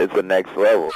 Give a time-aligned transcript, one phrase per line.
[0.00, 0.90] It's the next level.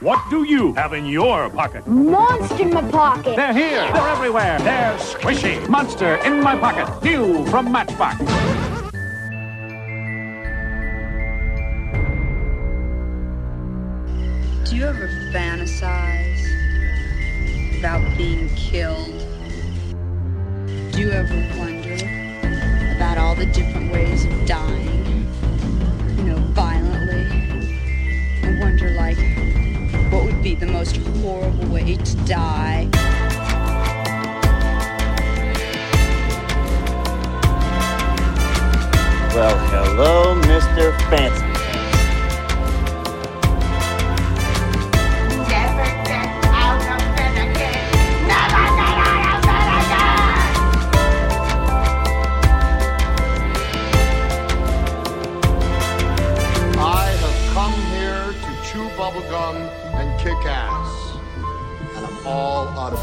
[0.00, 1.86] What do you have in your pocket?
[1.86, 3.36] Monster in my pocket.
[3.36, 3.90] They're here.
[3.92, 4.58] They're everywhere.
[4.60, 5.68] They're squishy.
[5.68, 7.02] Monster in my pocket.
[7.02, 8.63] New from Matchbox.
[17.84, 19.12] About being killed?
[20.92, 21.92] Do you ever wonder
[22.96, 25.28] about all the different ways of dying?
[26.16, 27.26] You know, violently?
[28.42, 29.18] I wonder, like,
[30.10, 32.88] what would be the most horrible way to die?
[39.34, 40.98] Well, hello, Mr.
[41.10, 41.53] Fancy
[62.26, 62.94] all out.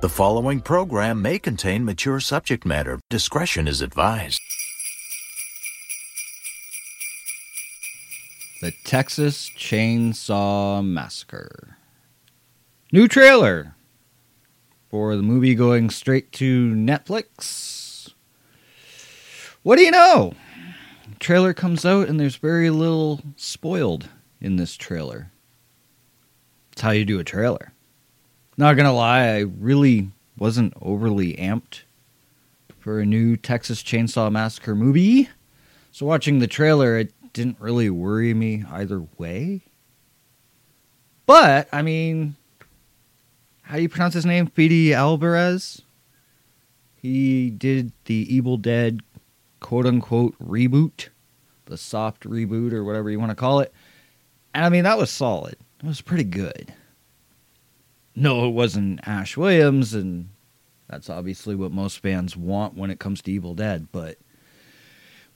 [0.00, 3.00] The following program may contain mature subject matter.
[3.08, 4.40] Discretion is advised.
[8.60, 11.78] The Texas Chainsaw Massacre.
[12.92, 13.74] New trailer
[14.90, 18.12] for the movie going straight to Netflix.
[19.62, 20.34] What do you know?
[21.18, 24.08] Trailer comes out and there's very little spoiled
[24.40, 25.30] in this trailer.
[26.74, 27.72] It's how you do a trailer.
[28.56, 31.82] Not gonna lie, I really wasn't overly amped
[32.80, 35.28] for a new Texas Chainsaw Massacre movie.
[35.92, 39.60] So watching the trailer, it didn't really worry me either way.
[41.26, 42.34] But, I mean,
[43.62, 44.48] how do you pronounce his name?
[44.48, 45.82] Fede Alvarez?
[46.96, 49.00] He did the Evil Dead
[49.60, 51.10] quote unquote reboot,
[51.66, 53.72] the soft reboot or whatever you want to call it.
[54.52, 55.54] And I mean, that was solid.
[55.84, 56.72] It was pretty good.
[58.16, 60.30] No, it wasn't Ash Williams, and
[60.88, 64.18] that's obviously what most fans want when it comes to Evil Dead, but it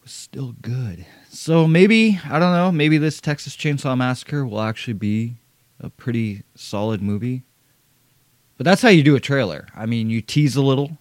[0.03, 1.05] was still good.
[1.29, 5.35] So maybe, I don't know, maybe this Texas Chainsaw Massacre will actually be
[5.81, 7.43] a pretty solid movie.
[8.57, 9.67] But that's how you do a trailer.
[9.77, 10.97] I mean, you tease a little,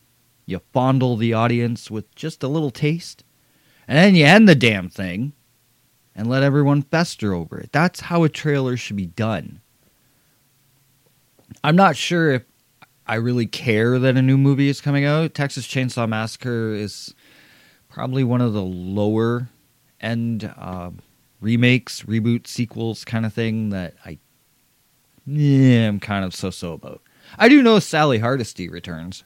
[0.45, 3.23] you fondle the audience with just a little taste,
[3.87, 5.31] and then you end the damn thing
[6.17, 7.72] and let everyone fester over it.
[7.72, 9.61] That's how a trailer should be done.
[11.63, 12.44] I'm not sure if
[13.05, 15.35] I really care that a new movie is coming out.
[15.35, 17.13] Texas Chainsaw Massacre is
[17.88, 19.47] probably one of the lower
[20.01, 20.89] end uh,
[21.39, 24.17] remakes, reboot, sequels kind of thing that I
[25.29, 27.01] yeah, I'm kind of so so about.
[27.38, 29.23] I do know Sally Hardesty returns.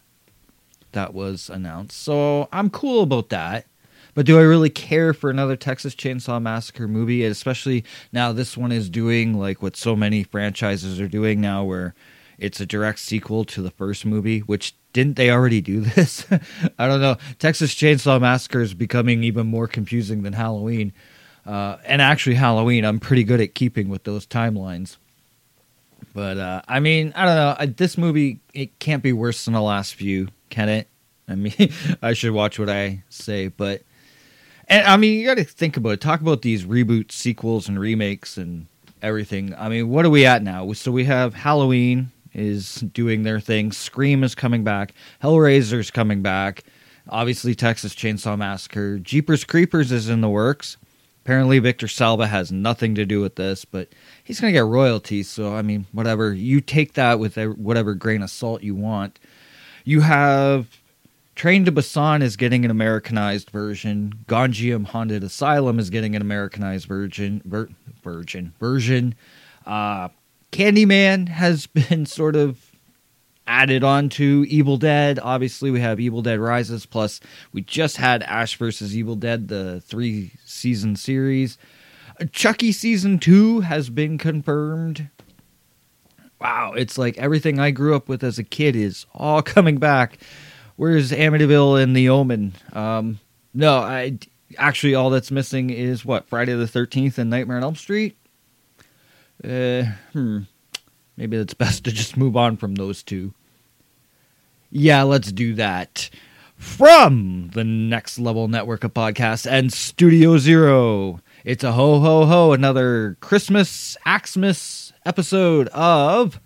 [0.94, 2.02] That was announced.
[2.02, 3.68] So I'm cool about that.
[4.14, 7.24] But do I really care for another Texas Chainsaw Massacre movie?
[7.24, 11.96] Especially now this one is doing like what so many franchises are doing now where
[12.38, 16.26] it's a direct sequel to the first movie, which didn't they already do this?
[16.80, 17.18] I don't know.
[17.40, 20.92] Texas Chainsaw Massacre is becoming even more confusing than Halloween.
[21.46, 24.98] Uh, and actually, Halloween, I'm pretty good at keeping with those timelines.
[26.14, 27.56] But uh, I mean, I don't know.
[27.58, 30.88] I, this movie it can't be worse than the last few, can it?
[31.28, 31.72] I mean,
[32.02, 33.84] I should watch what I say, but
[34.72, 36.02] and I mean, you got to think about it.
[36.02, 38.68] Talk about these reboots, sequels, and remakes, and
[39.02, 39.54] everything.
[39.56, 40.72] I mean, what are we at now?
[40.74, 43.72] So we have Halloween is doing their thing.
[43.72, 44.94] Scream is coming back.
[45.22, 46.64] Hellraiser's coming back.
[47.10, 48.98] Obviously, Texas Chainsaw Massacre.
[49.00, 50.78] Jeepers Creepers is in the works.
[51.26, 53.90] Apparently, Victor Salva has nothing to do with this, but
[54.24, 55.30] he's going to get royalties.
[55.30, 56.34] So, I mean, whatever.
[56.34, 59.20] You take that with whatever grain of salt you want.
[59.84, 60.81] You have
[61.36, 64.14] Train to Busan is getting an Americanized version.
[64.28, 67.42] Gonjiam Haunted Asylum is getting an Americanized version.
[67.46, 67.70] Ver,
[68.04, 69.16] virgin version.
[69.66, 70.10] Uh,
[70.52, 72.72] Candyman has been sort of
[73.48, 75.20] added on to Evil Dead.
[75.22, 76.86] Obviously, we have Evil Dead Rises.
[76.86, 77.20] Plus,
[77.54, 81.58] we just had Ash versus Evil Dead, the three season series.
[82.32, 85.10] Chucky season two has been confirmed.
[86.40, 90.18] Wow, it's like everything I grew up with as a kid is all coming back.
[90.82, 92.54] Where's Amityville and The Omen?
[92.74, 93.20] Um,
[93.54, 94.18] no, I
[94.58, 98.18] actually all that's missing is what Friday the Thirteenth and Nightmare on Elm Street.
[99.44, 100.40] Uh, hmm.
[101.16, 103.36] Maybe it's best to just move on from those two.
[104.72, 106.10] Yeah, let's do that.
[106.58, 112.54] From the Next Level Network of Podcasts and Studio Zero, it's a ho ho ho,
[112.54, 116.40] another Christmas Axmas episode of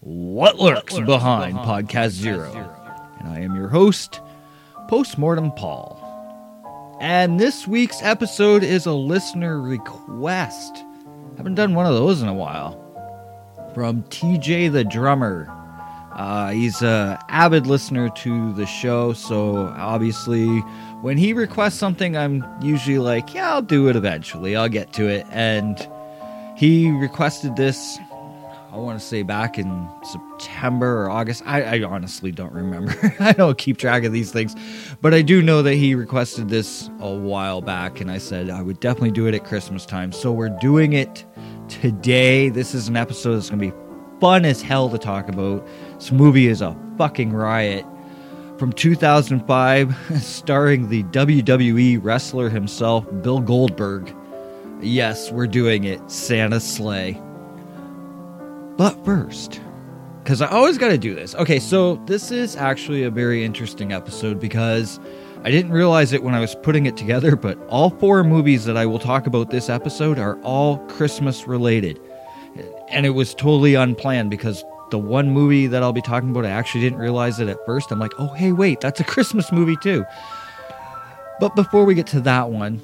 [0.00, 2.77] What Lurks Behind Podcast Zero.
[3.18, 4.20] And I am your host,
[4.88, 6.04] Postmortem Paul.
[7.00, 10.84] And this week's episode is a listener request.
[11.36, 12.84] Haven't done one of those in a while.
[13.74, 15.48] From TJ the Drummer.
[16.12, 20.46] Uh, he's a avid listener to the show, so obviously
[21.00, 24.56] when he requests something, I'm usually like, yeah, I'll do it eventually.
[24.56, 25.24] I'll get to it.
[25.30, 25.78] And
[26.56, 27.98] he requested this,
[28.70, 31.42] I want to say back in September or August.
[31.46, 32.94] I, I honestly don't remember.
[33.20, 34.54] I don't keep track of these things.
[35.00, 38.60] But I do know that he requested this a while back, and I said I
[38.60, 40.12] would definitely do it at Christmas time.
[40.12, 41.24] So we're doing it
[41.68, 42.50] today.
[42.50, 45.66] This is an episode that's going to be fun as hell to talk about.
[45.94, 47.86] This movie is a fucking riot.
[48.58, 54.14] From 2005, starring the WWE wrestler himself, Bill Goldberg.
[54.82, 56.10] Yes, we're doing it.
[56.10, 57.18] Santa Slay.
[58.78, 59.60] But first,
[60.22, 61.34] because I always got to do this.
[61.34, 65.00] Okay, so this is actually a very interesting episode because
[65.42, 68.76] I didn't realize it when I was putting it together, but all four movies that
[68.76, 71.98] I will talk about this episode are all Christmas related.
[72.88, 76.50] And it was totally unplanned because the one movie that I'll be talking about, I
[76.50, 77.90] actually didn't realize it at first.
[77.90, 80.04] I'm like, oh, hey, wait, that's a Christmas movie too.
[81.40, 82.80] But before we get to that one,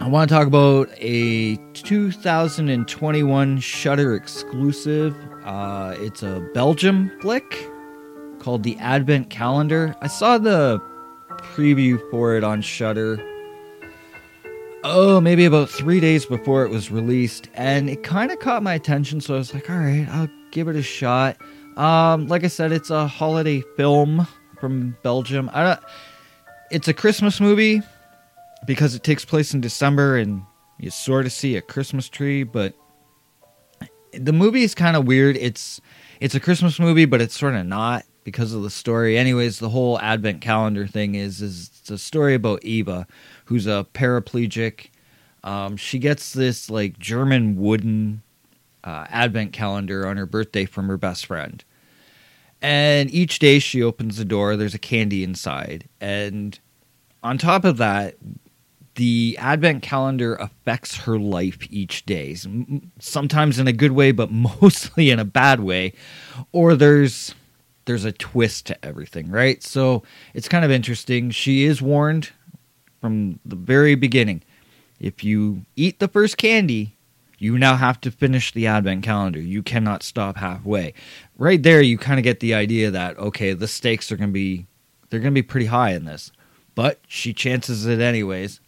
[0.00, 5.16] I want to talk about a 2021 Shudder exclusive.
[5.44, 7.68] Uh, it's a Belgium flick
[8.40, 9.94] called The Advent Calendar.
[10.00, 10.80] I saw the
[11.54, 13.22] preview for it on Shudder.
[14.82, 18.74] Oh, maybe about three days before it was released, and it kind of caught my
[18.74, 19.20] attention.
[19.20, 21.36] So I was like, "All right, I'll give it a shot."
[21.76, 24.26] Um, like I said, it's a holiday film
[24.58, 25.48] from Belgium.
[25.52, 25.80] I don't.
[26.72, 27.82] It's a Christmas movie
[28.66, 30.42] because it takes place in December, and
[30.78, 32.42] you sort of see a Christmas tree.
[32.42, 32.74] But
[34.12, 35.36] the movie is kind of weird.
[35.36, 35.80] It's
[36.20, 39.18] it's a Christmas movie, but it's sort of not because of the story.
[39.18, 43.06] Anyways, the whole Advent calendar thing is is it's a story about Eva,
[43.46, 44.90] who's a paraplegic.
[45.44, 48.22] Um, she gets this like German wooden
[48.84, 51.64] uh, Advent calendar on her birthday from her best friend.
[52.60, 55.88] And each day she opens the door, there's a candy inside.
[56.00, 56.58] And
[57.22, 58.16] on top of that,
[58.94, 62.36] the Advent calendar affects her life each day.
[62.98, 64.30] Sometimes in a good way, but
[64.62, 65.92] mostly in a bad way.
[66.52, 67.34] Or there's
[67.84, 69.62] there's a twist to everything, right?
[69.62, 70.02] So
[70.34, 71.30] it's kind of interesting.
[71.30, 72.30] She is warned
[73.00, 74.42] from the very beginning.
[75.00, 76.96] If you eat the first candy,
[77.38, 79.40] you now have to finish the advent calendar.
[79.40, 80.94] You cannot stop halfway.
[81.36, 84.34] Right there you kind of get the idea that okay, the stakes are going to
[84.34, 84.66] be
[85.10, 86.30] they're going to be pretty high in this.
[86.74, 88.60] But she chances it anyways.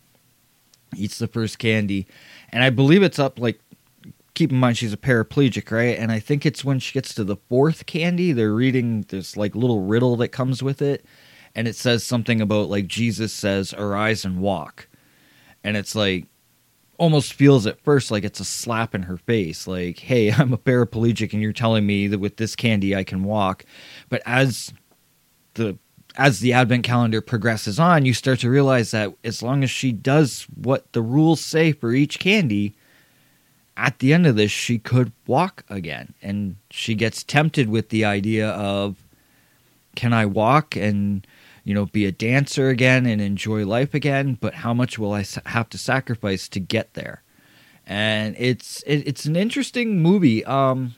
[0.96, 2.06] Eats the first candy,
[2.50, 3.60] and I believe it's up like
[4.34, 5.96] keep in mind she's a paraplegic, right?
[5.98, 9.54] And I think it's when she gets to the fourth candy, they're reading this like
[9.54, 11.04] little riddle that comes with it,
[11.54, 14.88] and it says something about like Jesus says, "Arise and walk,"
[15.62, 16.26] and it's like
[16.96, 20.58] almost feels at first like it's a slap in her face, like, "Hey, I'm a
[20.58, 23.64] paraplegic, and you're telling me that with this candy I can walk,"
[24.08, 24.72] but as
[25.54, 25.78] the
[26.16, 29.92] as the advent calendar progresses on, you start to realize that as long as she
[29.92, 32.74] does what the rules say for each candy,
[33.76, 36.14] at the end of this, she could walk again.
[36.22, 38.96] And she gets tempted with the idea of,
[39.96, 41.26] can I walk and,
[41.64, 44.38] you know, be a dancer again and enjoy life again?
[44.40, 47.22] But how much will I have to sacrifice to get there?
[47.86, 50.44] And it's it, it's an interesting movie.
[50.44, 50.94] Um,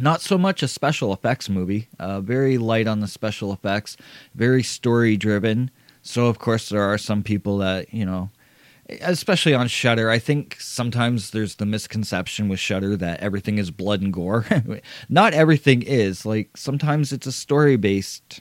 [0.00, 1.88] not so much a special effects movie.
[1.98, 3.96] Uh, very light on the special effects.
[4.34, 5.70] Very story driven.
[6.02, 8.30] So of course there are some people that you know
[9.00, 10.10] especially on Shudder.
[10.10, 14.46] I think sometimes there's the misconception with Shudder that everything is blood and gore.
[15.08, 16.24] Not everything is.
[16.24, 18.40] Like sometimes it's a story based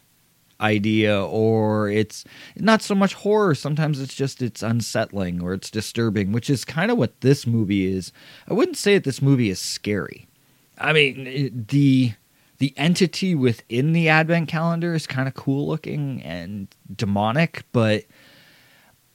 [0.60, 2.24] idea or it's
[2.56, 6.90] not so much horror sometimes it's just it's unsettling or it's disturbing which is kind
[6.90, 8.12] of what this movie is
[8.48, 10.28] i wouldn't say that this movie is scary
[10.78, 12.14] i mean the
[12.60, 18.04] the entity within the advent calendar is kind of cool looking and demonic but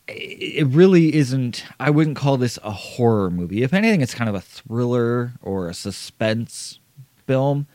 [0.09, 3.62] it really isn't i wouldn't call this a horror movie.
[3.62, 6.81] If anything it's kind of a thriller or a suspense
[7.26, 7.66] film.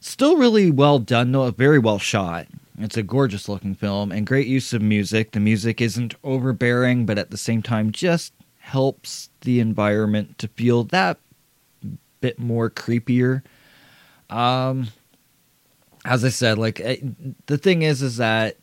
[0.00, 2.46] Still really well done though very well shot.
[2.78, 5.32] It's a gorgeous looking film and great use of music.
[5.32, 10.84] The music isn't overbearing but at the same time just helps the environment to feel
[10.84, 11.18] that
[12.22, 13.42] bit more creepier
[14.30, 14.88] um
[16.06, 16.76] as i said like
[17.46, 18.56] the thing is is that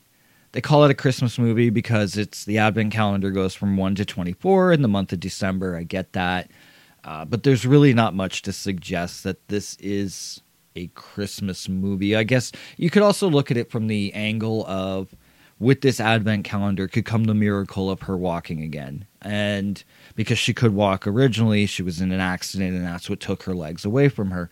[0.52, 4.06] they call it a Christmas movie because it's the advent calendar goes from 1 to
[4.06, 5.76] 24 in the month of December.
[5.76, 6.50] I get that.
[7.04, 10.42] Uh, but there's really not much to suggest that this is
[10.76, 12.16] a Christmas movie.
[12.16, 15.16] I guess you could also look at it from the angle of
[15.60, 19.06] with this advent calendar could come the miracle of her walking again.
[19.22, 19.84] And
[20.20, 23.54] because she could walk originally, she was in an accident and that's what took her
[23.54, 24.50] legs away from her.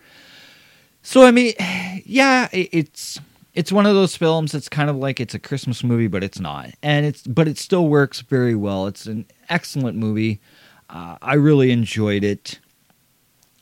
[1.02, 1.52] So I mean,
[2.06, 3.20] yeah, it's
[3.52, 6.40] it's one of those films that's kind of like it's a Christmas movie, but it's
[6.40, 8.86] not, and it's but it still works very well.
[8.86, 10.40] It's an excellent movie.
[10.88, 12.60] Uh, I really enjoyed it.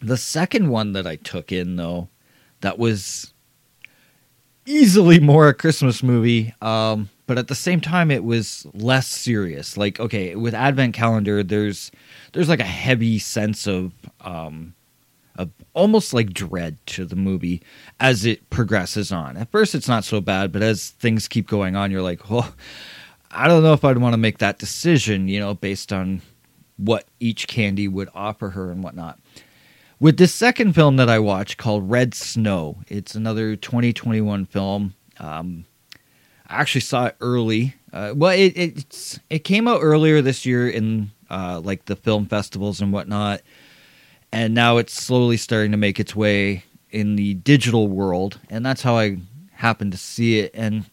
[0.01, 2.09] The second one that I took in though,
[2.61, 3.33] that was
[4.65, 9.77] easily more a Christmas movie, um, but at the same time it was less serious.
[9.77, 11.91] Like okay, with Advent Calendar, there's
[12.33, 14.75] there's like a heavy sense of um,
[15.37, 17.63] of almost like dread to the movie
[18.01, 19.37] as it progresses on.
[19.37, 22.55] At first, it's not so bad, but as things keep going on, you're like, well,
[23.31, 26.23] I don't know if I'd want to make that decision, you know, based on
[26.77, 29.19] what each candy would offer her and whatnot.
[29.99, 34.95] With this second film that I watched called Red Snow, it's another 2021 film.
[35.19, 35.65] Um,
[36.49, 37.75] I actually saw it early.
[37.93, 42.27] Uh, well, it, it's it came out earlier this year in uh, like the film
[42.27, 43.43] festivals and whatnot.
[44.33, 48.39] And now it's slowly starting to make its way in the digital world.
[48.51, 49.19] And that's how i
[49.53, 50.51] happened to see it.
[50.55, 50.85] And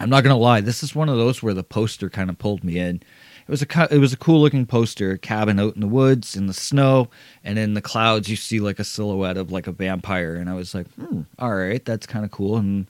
[0.00, 2.64] i'm not gonna lie this is one of those where the poster kind of pulled
[2.64, 2.96] me in.
[2.96, 6.46] It was a it was a cool looking poster cabin out in the woods in
[6.46, 7.08] the snow
[7.42, 10.36] and in the clouds you see like a silhouette of like a vampire.
[10.36, 12.56] And i was like hmm, all right that's kind of cool.
[12.56, 12.86] And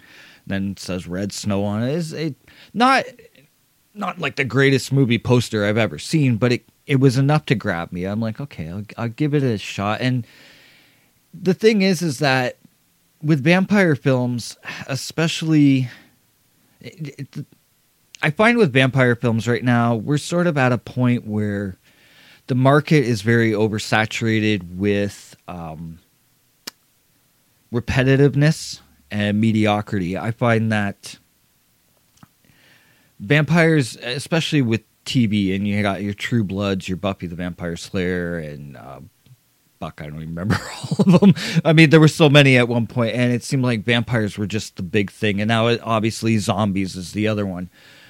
[0.47, 2.35] then says red snow on it is it
[2.75, 3.05] not
[3.95, 7.55] not like the greatest movie poster i've ever seen but it it was enough to
[7.55, 8.05] grab me.
[8.05, 10.01] I'm like, okay, I'll, I'll give it a shot.
[10.01, 10.27] And
[11.33, 12.59] the thing is, is that
[13.23, 14.57] with vampire films,
[14.89, 15.89] especially,
[16.81, 17.47] it, it,
[18.21, 21.77] I find with vampire films right now, we're sort of at a point where
[22.49, 26.01] the market is very oversaturated with um,
[27.73, 28.81] repetitiveness
[29.12, 30.16] and mediocrity.
[30.16, 31.19] I find that
[33.21, 38.38] vampires, especially with TV, and you got your True Bloods, your Buffy the Vampire Slayer,
[38.38, 39.00] and uh,
[39.78, 40.00] Buck.
[40.00, 40.59] I don't remember
[40.99, 41.35] all of them.
[41.62, 44.47] I mean, there were so many at one point, and it seemed like vampires were
[44.47, 45.42] just the big thing.
[45.42, 47.69] And now, obviously, zombies is the other one,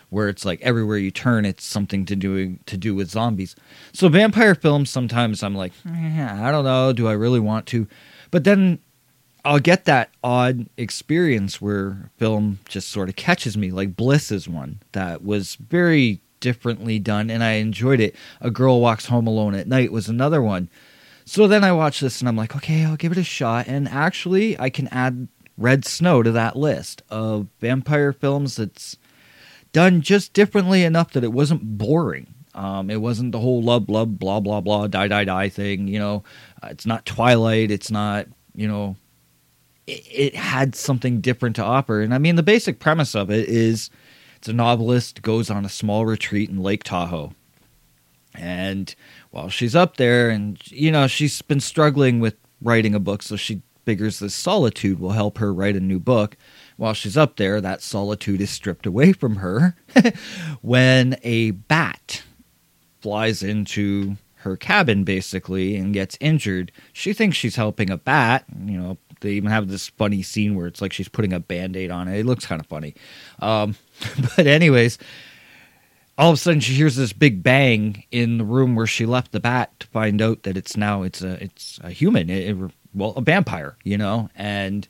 [0.09, 3.57] where it's like everywhere you turn, it's something to do to do with zombies.
[3.93, 7.89] So vampire films, sometimes I'm like, eh, I don't know, do I really want to?
[8.31, 8.79] But then
[9.45, 13.71] I'll get that odd experience where film just sort of catches me.
[13.71, 18.15] Like Bliss is one that was very differently done and I enjoyed it.
[18.41, 20.69] A Girl Walks Home Alone at Night was another one.
[21.25, 23.67] So then I watched this and I'm like, okay, I'll give it a shot.
[23.69, 28.97] And actually, I can add Red Snow to that list of vampire films that's
[29.73, 32.35] done just differently enough that it wasn't boring.
[32.55, 35.89] Um, it wasn't the whole love, love, blah, blah, blah, die, die, die thing.
[35.89, 36.25] You know,
[36.63, 37.71] uh, it's not Twilight.
[37.71, 38.97] It's not, you know,
[39.87, 42.01] it, it had something different to offer.
[42.01, 43.91] And I mean, the basic premise of it is
[44.37, 47.33] it's a novelist goes on a small retreat in Lake Tahoe.
[48.35, 48.95] And
[49.31, 53.37] while she's up there, and you know, she's been struggling with writing a book, so
[53.37, 56.37] she figures this solitude will help her write a new book.
[56.77, 59.77] While she's up there, that solitude is stripped away from her
[60.63, 62.23] when a bat
[63.01, 66.73] flies into her cabin basically and gets injured.
[66.93, 70.67] She thinks she's helping a bat, you know, they even have this funny scene where
[70.67, 72.21] it's like she's putting a band-aid on it.
[72.21, 72.95] It looks kind of funny.
[73.39, 73.77] Um,
[74.37, 74.99] but anyways,
[76.19, 79.33] all of a sudden she hears this big bang in the room where she left
[79.33, 82.71] the bat to find out that it's now it's a it's a human, it, it,
[82.95, 84.87] well, a vampire, you know, and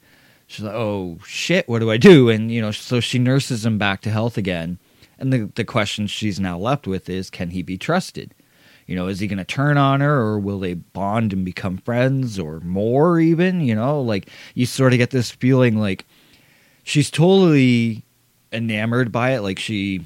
[0.47, 3.79] she's like, "Oh shit, what do I do?" And you know, so she nurses him
[3.79, 4.79] back to health again.
[5.19, 8.35] And the the question she's now left with is, can he be trusted?
[8.87, 11.79] You know, is he going to turn on her or will they bond and become
[11.79, 16.05] friends or more even, you know, like you sort of get this feeling like
[16.83, 18.05] she's totally
[18.53, 19.41] enamored by it.
[19.41, 20.05] Like she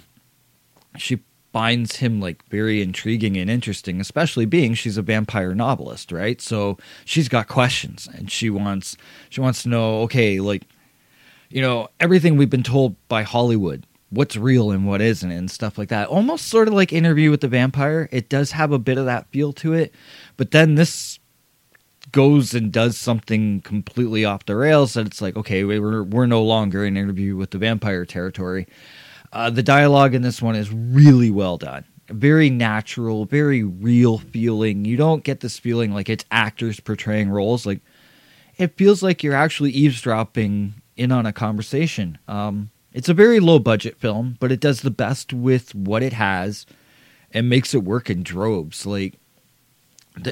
[0.97, 1.21] she
[1.53, 6.41] finds him like very intriguing and interesting especially being she's a vampire novelist right?
[6.41, 8.97] So she's got questions and she wants
[9.31, 10.65] she wants to know okay like
[11.49, 15.79] you know everything we've been told by hollywood what's real and what isn't and stuff
[15.79, 16.09] like that.
[16.09, 18.09] Almost sort of like Interview with the Vampire.
[18.13, 19.95] It does have a bit of that feel to it,
[20.37, 21.19] but then this
[22.13, 26.43] goes and does something completely off the rails that it's like, okay, we're we're no
[26.43, 28.67] longer in Interview with the Vampire territory.
[29.33, 31.85] Uh, the dialogue in this one is really well done.
[32.09, 34.85] Very natural, very real feeling.
[34.85, 37.67] You don't get this feeling like it's actors portraying roles.
[37.67, 37.81] Like
[38.57, 42.19] it feels like you're actually eavesdropping in on a conversation.
[42.29, 46.15] Um, It's a very low budget film, but it does the best with what it
[46.15, 46.65] has
[47.31, 48.87] and makes it work in droves.
[48.87, 49.17] Like,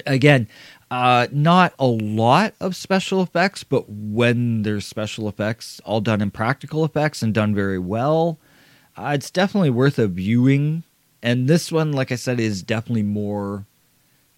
[0.07, 0.49] again,
[0.91, 6.31] uh, not a lot of special effects, but when there's special effects, all done in
[6.31, 8.39] practical effects and done very well,
[8.97, 10.85] uh, it's definitely worth a viewing.
[11.23, 13.67] And this one, like I said, is definitely more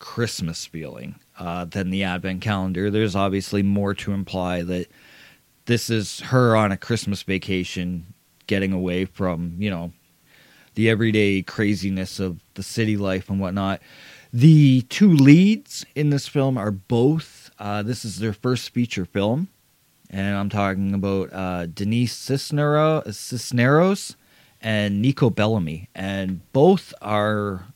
[0.01, 2.91] Christmas feeling uh, than the Advent calendar.
[2.91, 4.89] There's obviously more to imply that
[5.67, 8.15] this is her on a Christmas vacation,
[8.47, 9.93] getting away from you know
[10.75, 13.81] the everyday craziness of the city life and whatnot.
[14.33, 17.51] The two leads in this film are both.
[17.59, 19.49] Uh, this is their first feature film,
[20.11, 24.17] and I'm talking about uh, Dennice Cisnero, Cisneros
[24.61, 27.67] and Nico Bellamy, and both are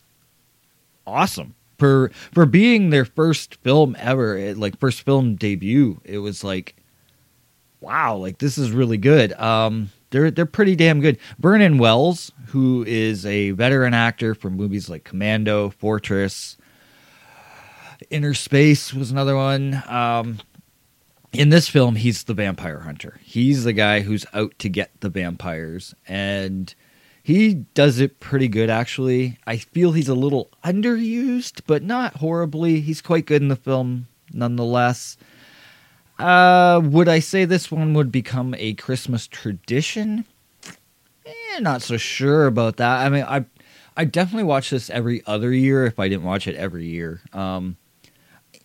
[1.07, 6.01] awesome for for being their first film ever, it, like first film debut.
[6.05, 6.77] It was like,
[7.81, 9.33] wow, like this is really good.
[9.33, 11.19] Um, they're they're pretty damn good.
[11.39, 16.57] Vernon Wells, who is a veteran actor from movies like Commando, Fortress,
[18.11, 19.83] Innerspace was another one.
[19.87, 20.39] Um,
[21.33, 23.21] in this film, he's the vampire hunter.
[23.23, 26.75] He's the guy who's out to get the vampires, and
[27.23, 29.39] he does it pretty good, actually.
[29.47, 32.81] I feel he's a little underused, but not horribly.
[32.81, 35.17] He's quite good in the film, nonetheless.
[36.21, 40.25] Uh, would I say this one would become a Christmas tradition?
[41.27, 43.07] Eh, not so sure about that.
[43.07, 43.45] I mean, I
[43.97, 47.21] I definitely watch this every other year if I didn't watch it every year.
[47.33, 47.77] Um,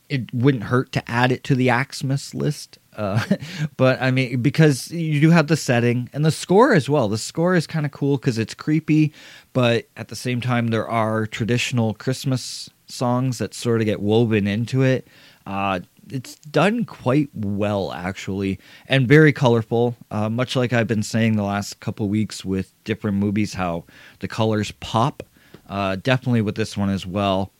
[0.07, 2.77] it wouldn't hurt to add it to the Axmas list.
[2.95, 3.23] Uh,
[3.77, 7.09] but I mean, because you do have the setting and the score as well.
[7.09, 9.13] The score is kind of cool because it's creepy,
[9.53, 14.47] but at the same time, there are traditional Christmas songs that sort of get woven
[14.47, 15.07] into it.
[15.45, 19.95] Uh, it's done quite well, actually, and very colorful.
[20.11, 23.85] Uh, much like I've been saying the last couple weeks with different movies, how
[24.19, 25.23] the colors pop.
[25.67, 27.51] Uh, definitely with this one as well.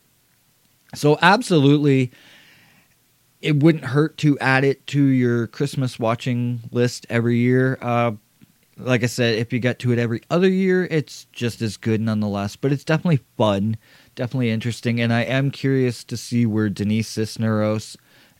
[0.94, 2.12] So, absolutely
[3.46, 7.78] it wouldn't hurt to add it to your Christmas watching list every year.
[7.80, 8.14] Uh,
[8.78, 12.02] like I said, if you get to it every other year, it's just as good
[12.02, 12.56] nonetheless.
[12.56, 13.78] But it's definitely fun,
[14.16, 17.96] definitely interesting, and I am curious to see where Dennice Cisneros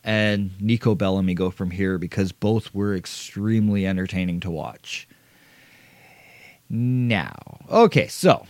[0.06, 5.08] and Nico Bellamy go from here because both were extremely entertaining to watch.
[6.70, 7.34] Now,
[7.68, 8.46] okay, so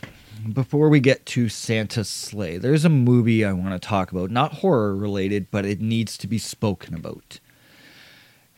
[0.53, 4.31] before we get to Santa's Slay, there's a movie I want to talk about.
[4.31, 7.41] Not horror related, but it needs to be spoken about.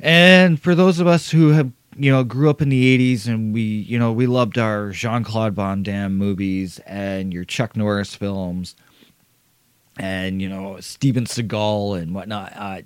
[0.01, 3.55] And for those of us who have, you know, grew up in the 80s and
[3.55, 8.17] we, you know, we loved our Jean Claude Van Damme movies and your Chuck Norris
[8.17, 8.75] films
[9.99, 12.53] and, you know, Steven Seagal and whatnot.
[12.55, 12.83] Uh,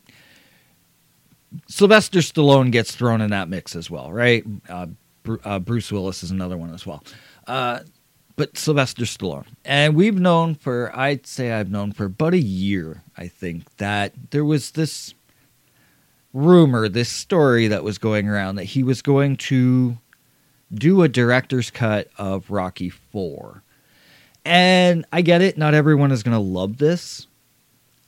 [1.69, 4.45] Sylvester Stallone gets thrown in that mix as well, right?
[4.69, 4.87] Uh,
[5.45, 7.05] uh, Bruce Willis is another one as well.
[7.47, 7.81] Uh,
[8.37, 9.47] but Sylvester Stallone.
[9.65, 14.15] And we've known for, I'd say I've known for about a year, I think, that
[14.31, 15.15] there was this
[16.33, 19.99] rumor, this story that was going around that he was going to
[20.73, 23.63] do a director's cut of Rocky 4.
[24.45, 27.27] And I get it, not everyone is going to love this.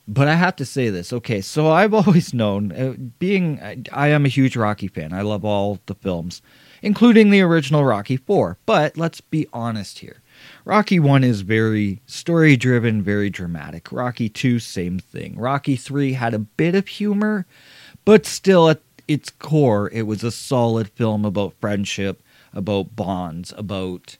[0.07, 1.11] But I have to say this.
[1.11, 5.13] Okay, so I've always known, uh, being, I am a huge Rocky fan.
[5.13, 6.41] I love all the films
[6.85, 8.57] including the original Rocky 4.
[8.65, 10.21] But let's be honest here.
[10.65, 13.91] Rocky 1 is very story driven, very dramatic.
[13.91, 15.35] Rocky 2, same thing.
[15.37, 17.45] Rocky 3 had a bit of humor,
[18.05, 22.21] but still at its core, it was a solid film about friendship,
[22.53, 24.17] about bonds, about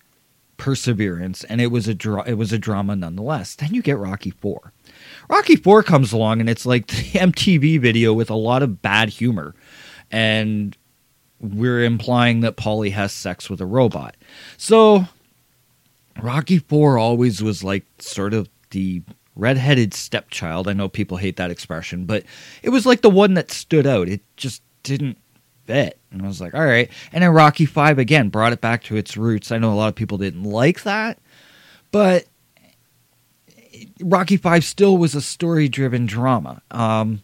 [0.57, 3.55] perseverance, and it was a dra- it was a drama nonetheless.
[3.55, 4.71] Then you get Rocky 4.
[5.29, 9.09] Rocky 4 comes along and it's like the MTV video with a lot of bad
[9.09, 9.55] humor.
[10.11, 10.77] And
[11.39, 14.15] we're implying that Paulie has sex with a robot.
[14.57, 15.05] So
[16.21, 19.01] Rocky 4 always was like sort of the
[19.35, 20.67] redheaded stepchild.
[20.67, 22.23] I know people hate that expression, but
[22.63, 24.07] it was like the one that stood out.
[24.07, 25.17] It just didn't
[25.65, 25.99] fit.
[26.11, 26.89] And I was like, all right.
[27.11, 29.51] And then Rocky 5 again brought it back to its roots.
[29.51, 31.19] I know a lot of people didn't like that,
[31.91, 32.25] but
[34.01, 36.61] Rocky 5 still was a story driven drama.
[36.71, 37.21] Um,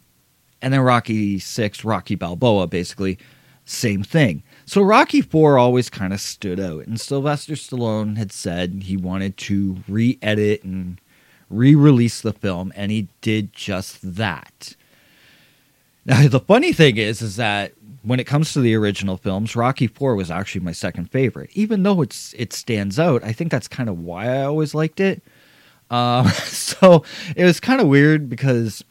[0.62, 3.18] and then Rocky 6, Rocky Balboa, basically
[3.66, 4.44] same thing.
[4.66, 9.38] So Rocky 4 always kind of stood out, and Sylvester Stallone had said he wanted
[9.38, 11.00] to re edit and
[11.50, 14.76] re release the film, and he did just that.
[16.06, 19.88] Now, the funny thing is, is that when it comes to the original films, Rocky
[19.88, 21.50] 4 was actually my second favorite.
[21.54, 25.00] Even though it's it stands out, I think that's kind of why I always liked
[25.00, 25.22] it.
[25.90, 27.04] Uh, so
[27.36, 28.84] it was kind of weird because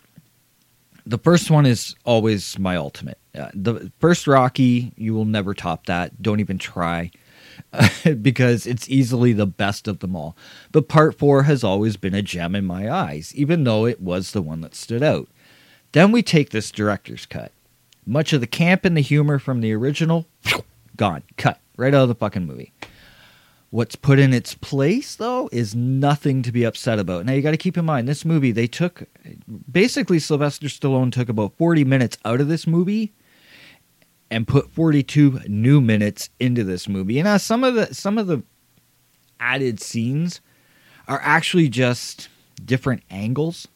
[1.07, 3.19] the first one is always my ultimate.
[3.35, 6.23] Uh, the first Rocky, you will never top that.
[6.23, 7.11] Don't even try.
[8.23, 10.37] because it's easily the best of them all.
[10.73, 14.33] But part four has always been a gem in my eyes, even though it was
[14.33, 15.29] the one that stood out.
[15.93, 17.53] Then we take this director's cut.
[18.07, 20.27] Much of the camp and the humor from the original,
[20.97, 22.73] gone, cut, right out of the fucking movie.
[23.71, 27.25] What's put in its place, though, is nothing to be upset about.
[27.25, 29.05] Now, you got to keep in mind, this movie, they took
[29.71, 33.13] basically Sylvester Stallone took about 40 minutes out of this movie
[34.31, 37.19] and put 42 new minutes into this movie.
[37.19, 38.43] And now some of the some of the
[39.39, 40.41] added scenes
[41.09, 42.29] are actually just
[42.65, 43.69] different angles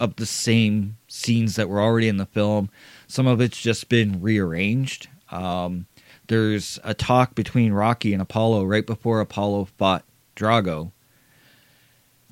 [0.00, 2.70] of the same scenes that were already in the film.
[3.06, 5.08] Some of it's just been rearranged.
[5.30, 5.86] Um,
[6.28, 10.04] there's a talk between Rocky and Apollo right before Apollo fought
[10.36, 10.92] Drago.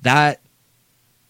[0.01, 0.41] That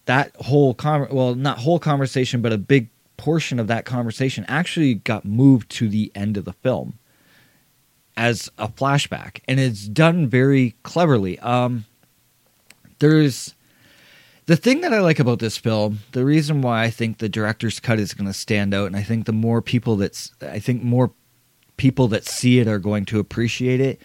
[0.05, 4.95] that whole con- well, not whole conversation, but a big portion of that conversation actually
[4.95, 6.97] got moved to the end of the film
[8.17, 11.39] as a flashback, and it's done very cleverly.
[11.39, 11.85] Um,
[12.99, 13.55] there's
[14.45, 17.79] the thing that I like about this film, the reason why I think the director's
[17.79, 20.83] cut is going to stand out, and I think the more people that's, I think
[20.83, 21.11] more
[21.77, 24.01] people that see it are going to appreciate it,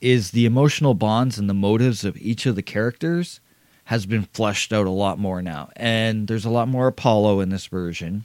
[0.00, 3.40] is the emotional bonds and the motives of each of the characters
[3.84, 7.48] has been fleshed out a lot more now, and there's a lot more Apollo in
[7.48, 8.24] this version.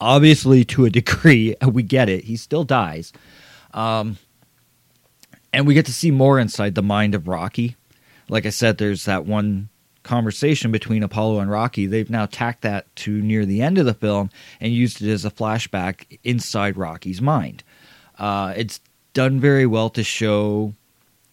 [0.00, 2.24] Obviously, to a degree, we get it.
[2.24, 3.12] He still dies,
[3.72, 4.18] um,
[5.52, 7.76] and we get to see more inside the mind of Rocky.
[8.28, 9.68] Like I said, there's that one
[10.04, 11.86] conversation between Apollo and Rocky.
[11.86, 15.24] They've now tacked that to near the end of the film and used it as
[15.24, 17.64] a flashback inside Rocky's mind.
[18.18, 18.80] Uh, it's
[19.12, 20.74] done very well to show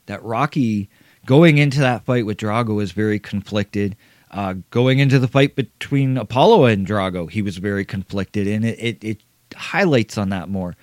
[0.07, 0.89] that Rocky
[1.25, 3.95] going into that fight with Drago is very conflicted.
[4.31, 8.79] Uh, going into the fight between Apollo and Drago, he was very conflicted, and it,
[8.79, 9.23] it, it
[9.55, 10.75] highlights on that more.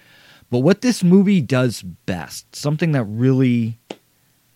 [0.50, 3.78] But what this movie does best, something that really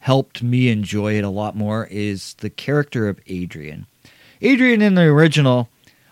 [0.02, 3.86] helped me enjoy it a lot more is the character of Adrian.
[4.40, 5.68] Adrian in the original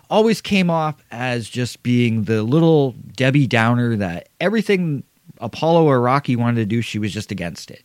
[0.09, 5.03] always came off as just being the little Debbie Downer that everything
[5.40, 7.83] Apollo or Rocky wanted to do, she was just against it.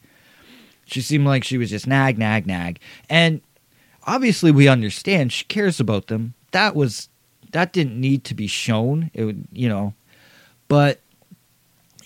[0.85, 2.79] She seemed like she was just nag, nag, nag.
[3.09, 3.41] And
[4.05, 6.35] obviously we understand she cares about them.
[6.51, 7.09] That was
[7.51, 9.09] that didn't need to be shown.
[9.15, 9.95] It would, you know.
[10.67, 10.99] But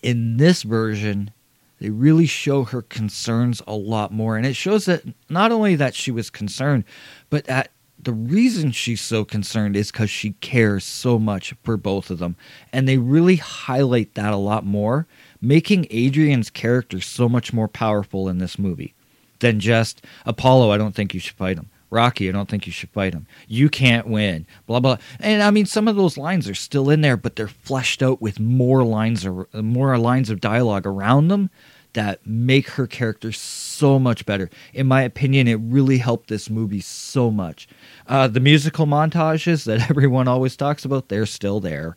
[0.02, 1.32] in this version,
[1.80, 4.38] they really show her concerns a lot more.
[4.38, 6.84] And it shows that not only that she was concerned
[7.30, 12.10] but that the reason she's so concerned is because she cares so much for both
[12.10, 12.38] of them.
[12.72, 15.06] And they really highlight that a lot more
[15.42, 18.94] making adrian's character so much more powerful in this movie
[19.40, 22.72] than just apollo i don't think you should fight him rocky i don't think you
[22.72, 26.48] should fight him you can't win blah blah and i mean some of those lines
[26.48, 30.40] are still in there but they're fleshed out with more lines or more lines of
[30.42, 31.50] dialogue around them
[31.94, 34.50] that make her character so much better.
[34.74, 37.68] In my opinion, it really helped this movie so much.
[38.08, 41.96] Uh, the musical montages that everyone always talks about, they're still there.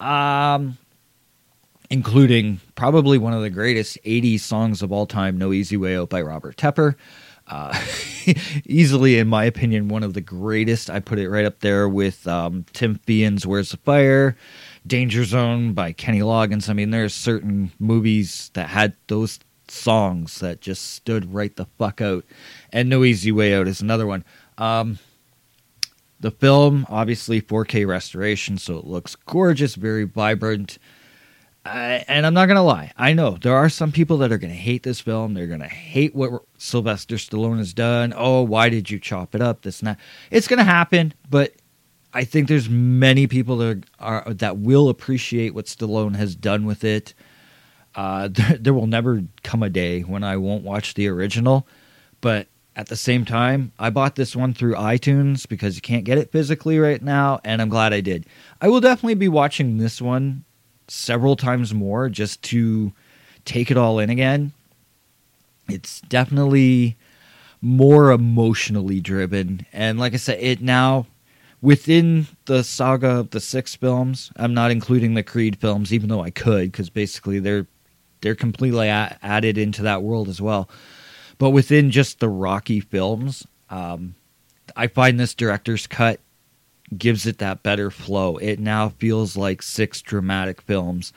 [0.00, 0.76] Um,
[1.90, 6.10] including probably one of the greatest 80s songs of all time, No Easy Way Out
[6.10, 6.94] by Robert Tepper.
[7.46, 7.78] Uh,
[8.64, 10.90] easily, in my opinion, one of the greatest.
[10.90, 14.36] I put it right up there with um, Tim Feehan's Where's the Fire,
[14.86, 16.68] Danger Zone by Kenny Loggins.
[16.68, 22.00] I mean, there's certain movies that had those songs that just stood right the fuck
[22.00, 22.24] out.
[22.72, 24.24] And No Easy Way Out is another one.
[24.58, 24.98] Um,
[26.20, 30.78] the film, obviously 4K restoration, so it looks gorgeous, very vibrant.
[31.64, 32.92] Uh, and I'm not to lie.
[32.96, 35.32] I know there are some people that are to hate this film.
[35.32, 38.12] They're to hate what Sylvester Stallone has done.
[38.14, 39.62] Oh, why did you chop it up?
[39.62, 39.98] This and that.
[40.30, 41.54] It's to happen, but
[42.12, 46.66] I think there's many people that are, are that will appreciate what Stallone has done
[46.66, 47.14] with it.
[47.94, 51.66] Uh, there, there will never come a day when I won't watch the original,
[52.20, 52.46] but
[52.76, 56.30] at the same time, I bought this one through iTunes because you can't get it
[56.30, 58.26] physically right now, and I'm glad I did.
[58.60, 60.44] I will definitely be watching this one
[60.88, 62.92] several times more just to
[63.44, 64.52] take it all in again.
[65.68, 66.96] It's definitely
[67.60, 71.06] more emotionally driven, and like I said, it now
[71.62, 74.30] within the saga of the six films.
[74.36, 77.66] I'm not including the Creed films, even though I could, because basically they're
[78.20, 80.68] they're completely a- added into that world as well.
[81.38, 84.14] But within just the Rocky films, um,
[84.76, 86.20] I find this director's cut
[86.96, 88.36] gives it that better flow.
[88.36, 91.12] It now feels like six dramatic films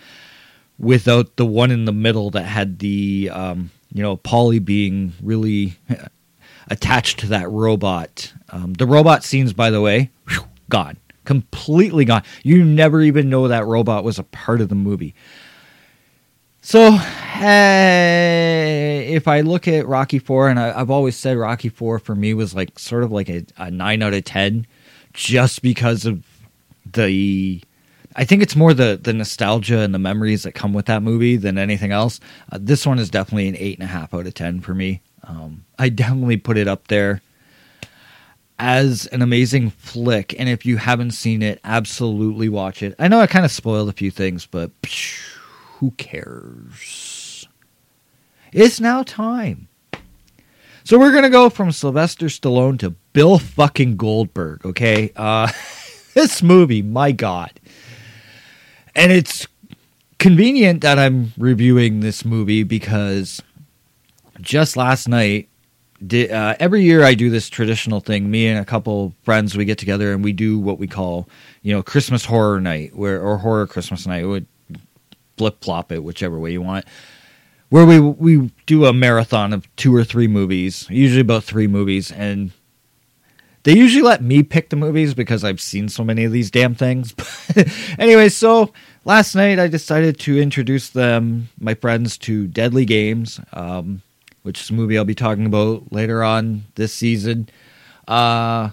[0.80, 5.76] without the one in the middle that had the um, you know Paulie being really
[6.70, 8.34] attached to that robot.
[8.50, 12.24] Um, the robot scenes, by the way, whew, gone, completely gone.
[12.44, 15.16] You never even know that robot was a part of the movie.
[16.62, 16.98] So,
[17.40, 22.14] eh, if I look at Rocky Four, and I, I've always said Rocky Four for
[22.14, 24.68] me was like sort of like a, a nine out of ten,
[25.18, 26.24] just because of
[26.94, 27.62] the.
[28.16, 31.36] I think it's more the the nostalgia and the memories that come with that movie
[31.36, 32.20] than anything else.
[32.52, 35.02] Uh, this one is definitely an eight and a half out of ten for me.
[35.24, 37.22] Um, I definitely put it up there
[38.60, 40.36] as an amazing flick.
[40.40, 42.96] And if you haven't seen it, absolutely watch it.
[42.98, 44.72] I know I kind of spoiled a few things, but
[45.80, 47.48] who cares?
[48.54, 49.68] It's now time.
[50.88, 54.66] So we're gonna go from Sylvester Stallone to Bill fucking Goldberg.
[54.66, 55.52] Okay, uh,
[56.14, 57.52] this movie, my god,
[58.96, 59.46] and it's
[60.18, 63.42] convenient that I'm reviewing this movie because
[64.40, 65.50] just last night
[66.08, 68.32] di- uh, every year I do this traditional thing.
[68.32, 71.28] Me and a couple friends we get together and we do what we call
[71.64, 74.24] you know Christmas horror night, where or horror Christmas night.
[74.24, 74.48] It would
[75.36, 76.86] flip flop it whichever way you want.
[77.70, 82.12] Where we we do a marathon of two or three movies, usually about three movies,
[82.12, 82.52] and
[83.64, 86.76] they usually let me pick the movies because I've seen so many of these damn
[86.76, 87.14] things.
[88.00, 88.72] anyway, so
[89.04, 93.42] last night I decided to introduce them, my friends, to Deadly Games.
[93.52, 94.02] Um,
[94.48, 97.50] which is a movie I'll be talking about later on this season.
[98.08, 98.70] Uh,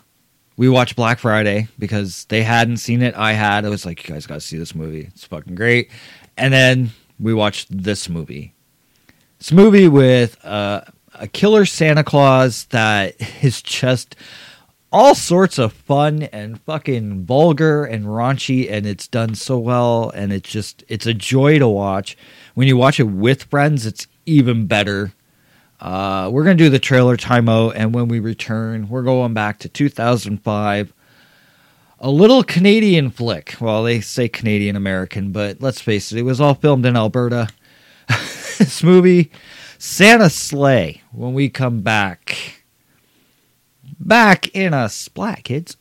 [0.56, 3.12] we watched Black Friday because they hadn't seen it.
[3.16, 3.64] I had.
[3.64, 5.08] I was like, you guys got to see this movie.
[5.12, 5.90] It's fucking great.
[6.36, 8.54] And then we watched this movie.
[9.44, 10.80] It's a movie with uh,
[11.12, 14.16] a killer Santa Claus that is just
[14.90, 20.32] all sorts of fun and fucking vulgar and raunchy and it's done so well and
[20.32, 22.16] it's just it's a joy to watch
[22.54, 25.12] when you watch it with friends it's even better
[25.78, 29.68] uh, we're to do the trailer timeout, and when we return, we're going back to
[29.68, 30.94] 2005.
[32.00, 33.56] A little Canadian flick.
[33.60, 37.48] Well, they say Canadian American, but let's face it, it was all filmed in Alberta.
[38.58, 39.30] This movie,
[39.78, 42.62] Santa Slay, when we come back.
[43.98, 45.76] Back in a splat, kids.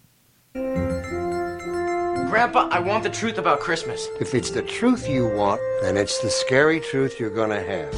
[2.34, 4.08] Grandpa, I want the truth about Christmas.
[4.20, 7.94] If it's the truth you want, then it's the scary truth you're gonna have.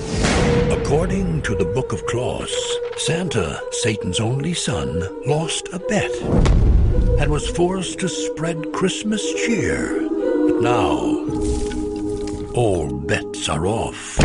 [0.72, 2.52] According to the Book of Claus,
[2.98, 6.12] Santa, Satan's only son, lost a bet
[7.20, 10.02] and was forced to spread Christmas cheer.
[10.10, 11.26] But now,
[12.56, 14.16] all bets are off.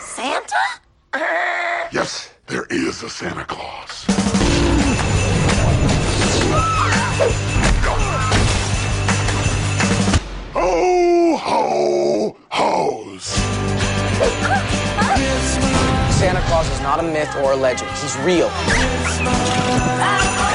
[0.00, 0.54] Santa?
[1.14, 1.18] Uh.
[1.92, 4.04] Yes, there is a Santa Claus.
[10.52, 13.24] Ho, ho, hoes.
[16.14, 17.90] Santa Claus is not a myth or a legend.
[17.92, 18.50] He's real.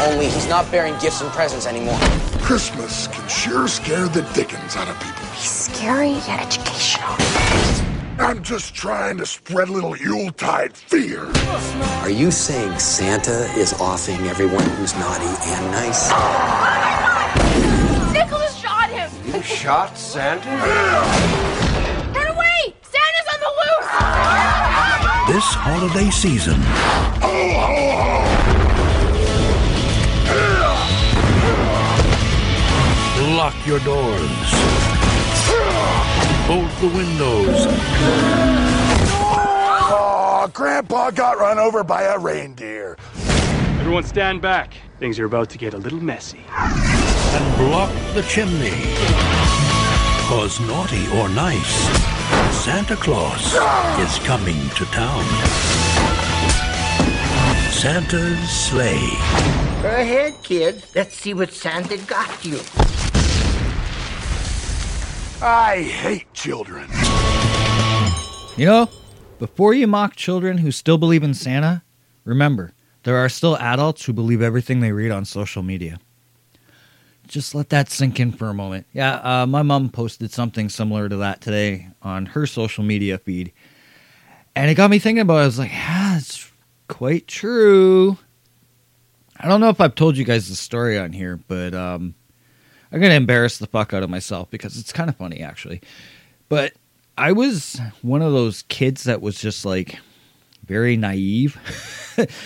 [0.01, 1.99] Only he's not bearing gifts and presents anymore.
[2.41, 5.25] Christmas can sure scare the dickens out of people.
[5.35, 7.15] He's scary yet educational.
[8.17, 11.25] I'm just trying to spread a little Yuletide fear.
[12.01, 16.09] Are you saying Santa is offing everyone who's naughty and nice?
[16.11, 19.09] Oh Nicholas shot him!
[19.25, 20.49] You shot Santa?
[22.15, 22.73] Run away!
[22.81, 23.89] Santa's on the loose!
[25.35, 26.59] This holiday season,
[27.21, 28.18] Ho, ho, ho.
[33.69, 34.51] Your doors,
[36.47, 37.67] bolt the windows,
[39.91, 42.97] Aw, Grandpa got run over by a reindeer.
[43.79, 44.73] Everyone stand back.
[44.97, 46.43] Things are about to get a little messy.
[46.49, 48.73] and block the chimney.
[50.27, 51.75] Cause naughty or nice,
[52.65, 53.53] Santa Claus
[53.99, 55.23] is coming to town.
[57.71, 58.97] Santa's Slay.
[59.83, 60.83] Go ahead, kid.
[60.95, 62.59] Let's see what Santa got you.
[65.41, 66.89] I hate children.
[68.57, 68.89] You know,
[69.39, 71.81] before you mock children who still believe in Santa,
[72.25, 72.73] remember,
[73.03, 75.99] there are still adults who believe everything they read on social media.
[77.25, 78.85] Just let that sink in for a moment.
[78.91, 83.53] Yeah, uh, my mom posted something similar to that today on her social media feed.
[84.57, 85.43] And it got me thinking about it.
[85.43, 86.51] I was like, yeah, it's
[86.89, 88.17] quite true.
[89.39, 92.15] I don't know if I've told you guys the story on here, but um,
[92.91, 95.81] I'm going to embarrass the fuck out of myself because it's kind of funny, actually.
[96.47, 96.73] But
[97.17, 99.99] I was one of those kids that was just like
[100.65, 101.57] very naive.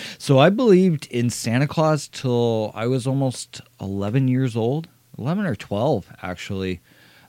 [0.18, 5.54] so I believed in Santa Claus till I was almost 11 years old, 11 or
[5.54, 6.80] 12 actually.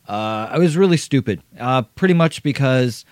[0.07, 3.05] Uh, I was really stupid, uh, pretty much because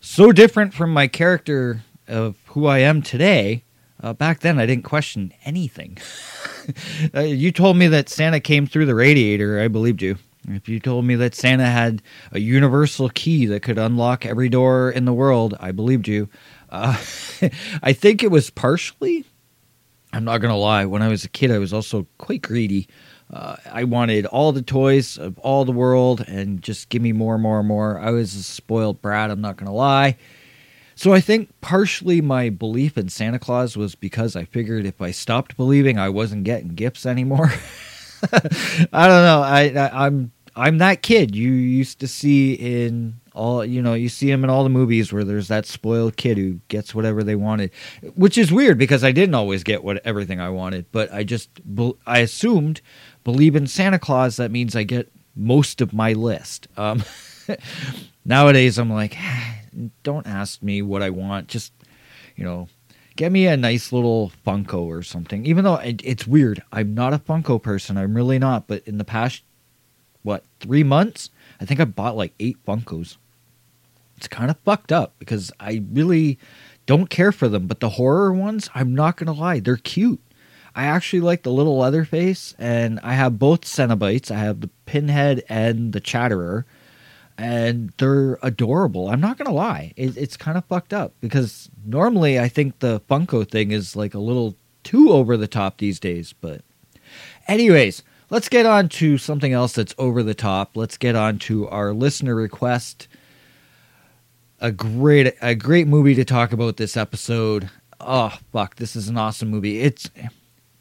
[0.00, 3.64] so different from my character of who I am today.
[4.02, 5.98] Uh, back then, I didn't question anything.
[7.14, 9.60] uh, you told me that Santa came through the radiator.
[9.60, 10.16] I believed you.
[10.48, 14.90] If you told me that Santa had a universal key that could unlock every door
[14.90, 16.28] in the world, I believed you.
[16.68, 16.96] Uh,
[17.82, 19.24] I think it was partially.
[20.12, 20.84] I'm not going to lie.
[20.84, 22.88] When I was a kid, I was also quite greedy.
[23.32, 27.34] Uh, I wanted all the toys of all the world and just give me more
[27.34, 27.98] and more and more.
[27.98, 30.18] I was a spoiled brat, I'm not going to lie.
[30.94, 35.10] So I think partially my belief in Santa Claus was because I figured if I
[35.10, 37.52] stopped believing, I wasn't getting gifts anymore.
[38.32, 39.42] I don't know.
[39.42, 44.08] I, I I'm I'm that kid you used to see in all you know you
[44.08, 47.34] see him in all the movies where there's that spoiled kid who gets whatever they
[47.34, 47.70] wanted
[48.14, 51.48] which is weird because i didn't always get what everything i wanted but i just
[52.06, 52.82] i assumed
[53.24, 57.02] believe in santa claus that means i get most of my list um,
[58.26, 59.16] nowadays i'm like
[60.02, 61.72] don't ask me what i want just
[62.36, 62.68] you know
[63.16, 67.12] get me a nice little funko or something even though it, it's weird i'm not
[67.12, 69.42] a funko person i'm really not but in the past
[70.22, 71.30] what three months
[71.60, 73.16] i think i bought like eight funkos
[74.22, 76.38] it's kind of fucked up because I really
[76.86, 77.66] don't care for them.
[77.66, 80.20] But the horror ones, I'm not gonna lie, they're cute.
[80.76, 84.30] I actually like the little Leatherface, and I have both Cenobites.
[84.30, 86.64] I have the Pinhead and the Chatterer,
[87.42, 89.08] and they're adorable.
[89.08, 93.00] I'm not gonna lie, it, it's kind of fucked up because normally I think the
[93.10, 96.32] Funko thing is like a little too over the top these days.
[96.32, 96.62] But,
[97.48, 100.76] anyways, let's get on to something else that's over the top.
[100.76, 103.08] Let's get on to our listener request
[104.60, 107.68] a great a great movie to talk about this episode.
[108.00, 109.80] Oh fuck, this is an awesome movie.
[109.80, 110.08] It's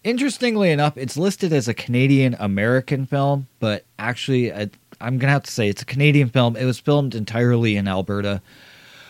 [0.04, 4.70] interestingly enough, it's listed as a Canadian American film, but actually I,
[5.02, 6.56] I'm gonna have to say it's a Canadian film.
[6.56, 8.42] It was filmed entirely in Alberta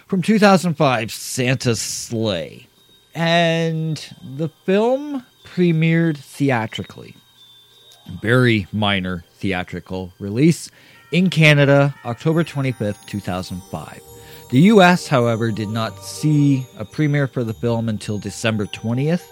[0.08, 2.67] from 2005, Santa's Slay,
[3.13, 3.97] and
[4.36, 7.15] the film premiered theatrically.
[8.21, 10.71] Very minor theatrical release
[11.12, 14.01] in Canada, October 25th, 2005.
[14.49, 19.23] The US, however, did not see a premiere for the film until December 20th.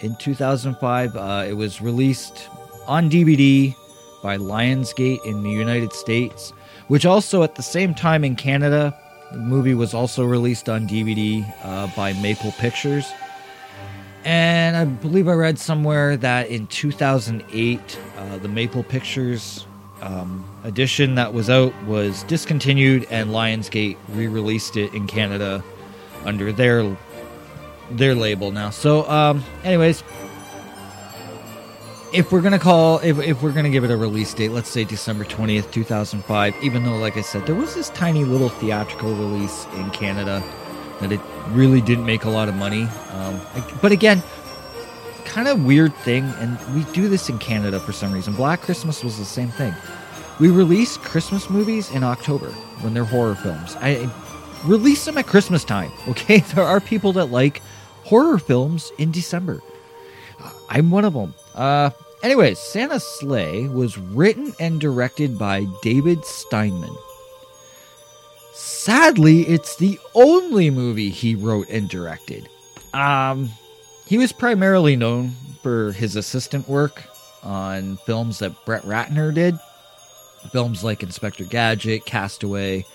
[0.00, 2.48] In 2005, uh, it was released
[2.86, 3.74] on DVD
[4.26, 6.50] by Lionsgate in the United States,
[6.88, 8.92] which also at the same time in Canada,
[9.30, 13.06] the movie was also released on DVD uh, by Maple Pictures.
[14.24, 19.64] And I believe I read somewhere that in 2008, uh, the Maple Pictures
[20.02, 25.62] um, edition that was out was discontinued, and Lionsgate re-released it in Canada
[26.24, 26.96] under their
[27.92, 28.70] their label now.
[28.70, 30.02] So, um, anyways,
[32.16, 34.84] if we're gonna call if, if we're gonna give it a release date, let's say
[34.84, 36.54] December twentieth, two thousand five.
[36.62, 40.42] Even though, like I said, there was this tiny little theatrical release in Canada
[41.00, 42.88] that it really didn't make a lot of money.
[43.12, 43.40] Um,
[43.82, 44.22] but again,
[45.26, 48.34] kind of weird thing, and we do this in Canada for some reason.
[48.34, 49.74] Black Christmas was the same thing.
[50.40, 52.48] We release Christmas movies in October
[52.80, 53.76] when they're horror films.
[53.80, 54.10] I
[54.64, 56.38] release them at Christmas time, okay?
[56.38, 57.60] There are people that like
[58.04, 59.62] horror films in December.
[60.70, 61.34] I'm one of them.
[61.54, 61.90] Uh,
[62.22, 66.96] anyways, Santa's Slay was written and directed by David Steiman.
[68.52, 72.48] Sadly, it's the only movie he wrote and directed.
[72.94, 73.50] Um,
[74.06, 77.02] he was primarily known for his assistant work
[77.42, 79.58] on films that Brett Ratner did.
[80.52, 82.86] Films like Inspector Gadget, Castaway,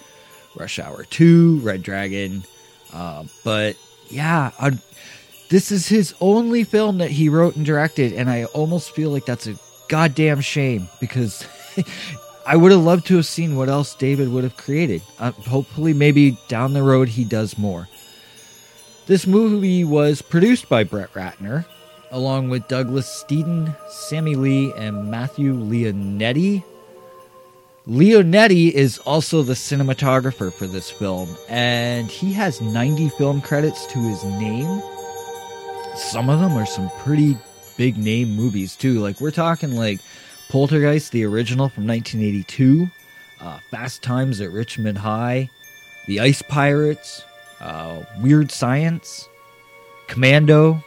[0.55, 2.43] Rush Hour 2, Red Dragon.
[2.93, 3.75] Uh, but
[4.09, 4.51] yeah,
[5.51, 9.25] this is his only film that he wrote and directed, and I almost feel like
[9.25, 9.59] that's a
[9.89, 11.45] goddamn shame because
[12.47, 15.01] I would have loved to have seen what else David would have created.
[15.19, 17.89] Uh, hopefully, maybe down the road he does more.
[19.07, 21.65] This movie was produced by Brett Ratner,
[22.11, 26.63] along with Douglas Steeden, Sammy Lee, and Matthew Leonetti.
[27.85, 33.99] Leonetti is also the cinematographer for this film, and he has 90 film credits to
[33.99, 34.81] his name.
[35.95, 37.37] Some of them are some pretty
[37.77, 38.99] big name movies, too.
[38.99, 39.99] Like, we're talking like
[40.49, 42.89] Poltergeist, the original from 1982,
[43.39, 45.49] uh, Fast Times at Ridgemont High,
[46.07, 47.23] The Ice Pirates,
[47.59, 49.27] uh, Weird Science,
[50.07, 50.83] Commando,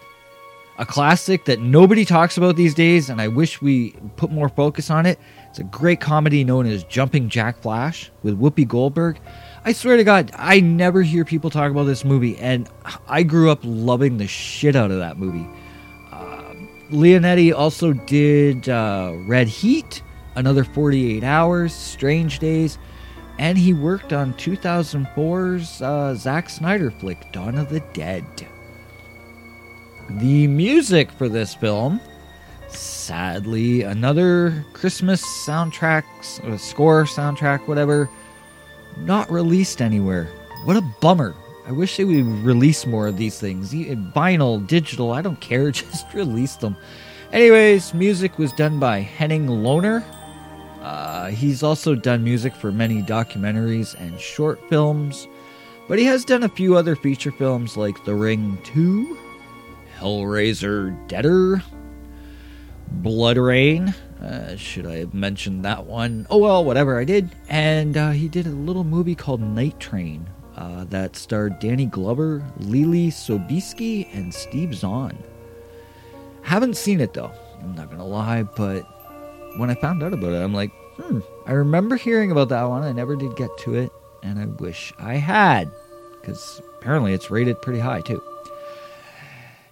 [0.78, 4.90] a classic that nobody talks about these days, and I wish we put more focus
[4.90, 5.18] on it.
[5.50, 9.20] It's a great comedy known as Jumping Jack Flash with Whoopi Goldberg.
[9.64, 12.68] I swear to God, I never hear people talk about this movie, and
[13.06, 15.48] I grew up loving the shit out of that movie.
[16.10, 16.54] Uh,
[16.90, 20.02] Leonetti also did uh, Red Heat,
[20.34, 22.78] Another 48 Hours, Strange Days,
[23.38, 28.24] and he worked on 2004's uh, Zack Snyder flick, Dawn of the Dead.
[30.10, 32.00] The music for this film
[32.74, 36.04] Sadly, another Christmas soundtrack,
[36.44, 38.08] uh, score soundtrack, whatever,
[38.98, 40.28] not released anywhere.
[40.64, 41.34] What a bummer.
[41.66, 43.72] I wish they would release more of these things.
[43.72, 45.70] Vinyl, digital, I don't care.
[45.70, 46.76] Just release them.
[47.32, 50.04] Anyways, music was done by Henning Lohner.
[50.80, 55.28] Uh, he's also done music for many documentaries and short films,
[55.88, 59.18] but he has done a few other feature films like The Ring 2,
[60.04, 61.62] Hellraiser Deader,
[62.90, 63.94] Blood Rain.
[64.20, 66.26] Uh, should I have mentioned that one?
[66.28, 67.30] Oh well, whatever, I did.
[67.48, 72.44] And uh, he did a little movie called Night Train uh, that starred Danny Glover,
[72.60, 75.16] Leelee Sobieski, and Steve Zahn.
[76.42, 77.32] Haven't seen it though,
[77.62, 78.82] I'm not gonna lie, but
[79.56, 82.82] when I found out about it, I'm like, hmm, I remember hearing about that one.
[82.82, 83.90] I never did get to it,
[84.22, 85.70] and I wish I had,
[86.20, 88.22] because apparently it's rated pretty high too.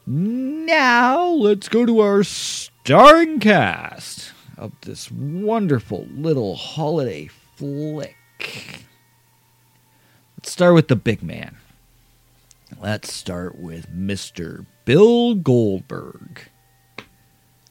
[0.06, 8.16] Now, let's go to our starring cast of this wonderful little holiday flick.
[10.36, 11.56] Let's start with the big man.
[12.80, 14.66] Let's start with Mr.
[14.84, 16.48] Bill Goldberg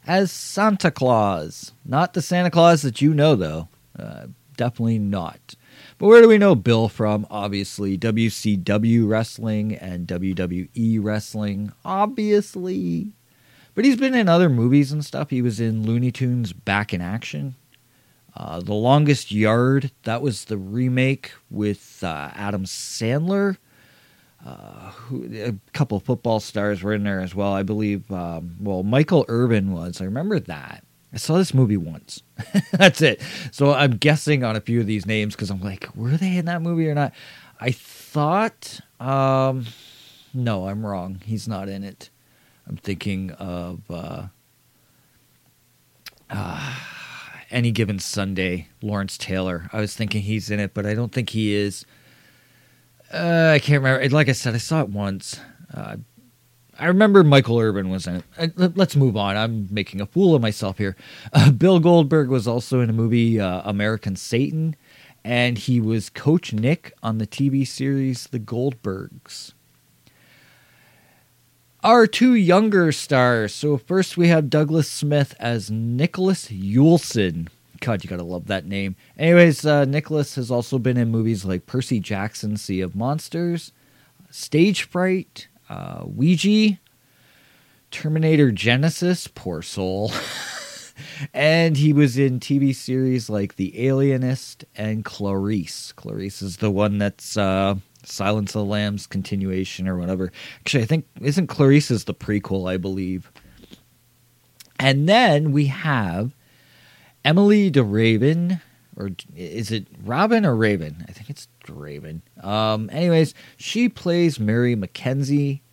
[0.08, 1.74] as Santa Claus.
[1.84, 3.68] Not the Santa Claus that you know, though.
[3.98, 5.56] Uh, definitely not.
[6.02, 7.28] But where do we know Bill from?
[7.30, 11.74] Obviously, WCW wrestling and WWE wrestling.
[11.86, 13.12] Obviously.
[13.76, 15.30] But he's been in other movies and stuff.
[15.30, 17.54] He was in Looney Tunes Back in Action.
[18.36, 23.58] Uh, the Longest Yard, that was the remake with uh, Adam Sandler.
[24.43, 27.54] Uh, who, a couple of football stars were in there as well.
[27.54, 30.02] I believe, um, well, Michael Irvin was.
[30.02, 30.84] I remember that.
[31.14, 32.24] I saw this movie once.
[32.72, 33.22] That's it.
[33.51, 36.45] So I'm guessing on a few of these names because I'm like, were they in
[36.45, 37.14] that movie or not?
[37.59, 39.66] I thought, um,
[40.34, 41.22] no, I'm wrong.
[41.26, 42.09] He's not in it.
[42.68, 44.28] I'm thinking of uh,
[46.30, 46.76] uh,
[47.49, 49.70] any given Sunday, Lawrence Taylor.
[49.74, 51.86] I was thinking he's in it, but I don't think he is.
[53.14, 54.07] Uh, I can't remember.
[54.09, 55.39] Like I said, I saw it once.
[55.74, 55.97] Uh,
[56.80, 58.57] I remember Michael Irvin was in it.
[58.57, 59.38] Let- Let's move on.
[59.38, 60.95] I'm making a fool of myself here.
[61.34, 64.76] Uh, Bill Goldberg was also in a movie, uh, American Satan,
[65.24, 69.53] and he was Coach Nick on the TV series The Goldbergs.
[71.84, 73.53] Our two younger stars.
[73.53, 77.47] So first we have Douglas Smith as Nicholas Yuleson.
[77.80, 78.95] God, you gotta love that name.
[79.17, 83.72] Anyways, uh, Nicholas has also been in movies like Percy Jackson, Sea of Monsters,
[84.30, 86.78] Stage Fright, uh, Ouija,
[87.91, 90.11] Terminator Genisys, poor soul.
[91.34, 95.93] and he was in TV series like The Alienist and Clarice.
[95.93, 100.34] Clarice is the one that's uh, Silence of the Lambs continuation or whatever.
[100.59, 103.32] Actually, I think isn't Clarice is the prequel, I believe.
[104.78, 106.36] And then we have
[107.24, 108.59] Emily DeRaven,
[108.97, 111.05] or is it Robin or Raven?
[111.07, 111.47] I think it's
[111.78, 112.22] Raven.
[112.41, 115.63] Um, anyways, she plays Mary Mackenzie.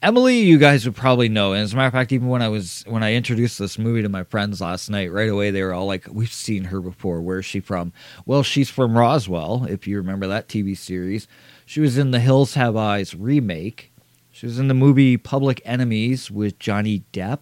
[0.00, 1.52] Emily, you guys would probably know.
[1.52, 4.02] And as a matter of fact, even when I was when I introduced this movie
[4.02, 7.20] to my friends last night, right away they were all like, "We've seen her before.
[7.20, 7.92] Where's she from?"
[8.24, 11.26] Well, she's from Roswell, if you remember that TV series.
[11.66, 13.92] She was in the Hills Have Eyes remake.
[14.30, 17.40] She was in the movie Public Enemies with Johnny Depp.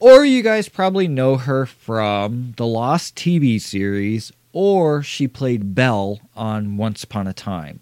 [0.00, 6.20] Or you guys probably know her from the Lost TV series, or she played Belle
[6.36, 7.80] on Once Upon a Time.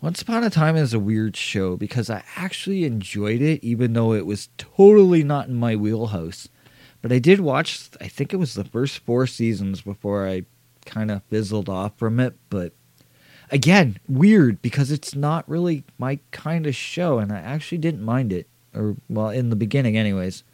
[0.00, 4.14] Once Upon a Time is a weird show because I actually enjoyed it, even though
[4.14, 6.48] it was totally not in my wheelhouse.
[7.02, 10.44] But I did watch, I think it was the first four seasons before I
[10.86, 12.34] kind of fizzled off from it.
[12.48, 12.72] But
[13.50, 18.32] again, weird because it's not really my kind of show, and I actually didn't mind
[18.32, 18.48] it.
[18.74, 20.44] Or, well, in the beginning, anyways.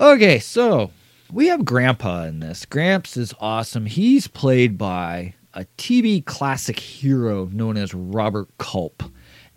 [0.00, 0.90] Okay, so
[1.32, 2.64] we have Grandpa in this.
[2.64, 3.86] Gramps is awesome.
[3.86, 9.02] He's played by a TV classic hero known as Robert Culp.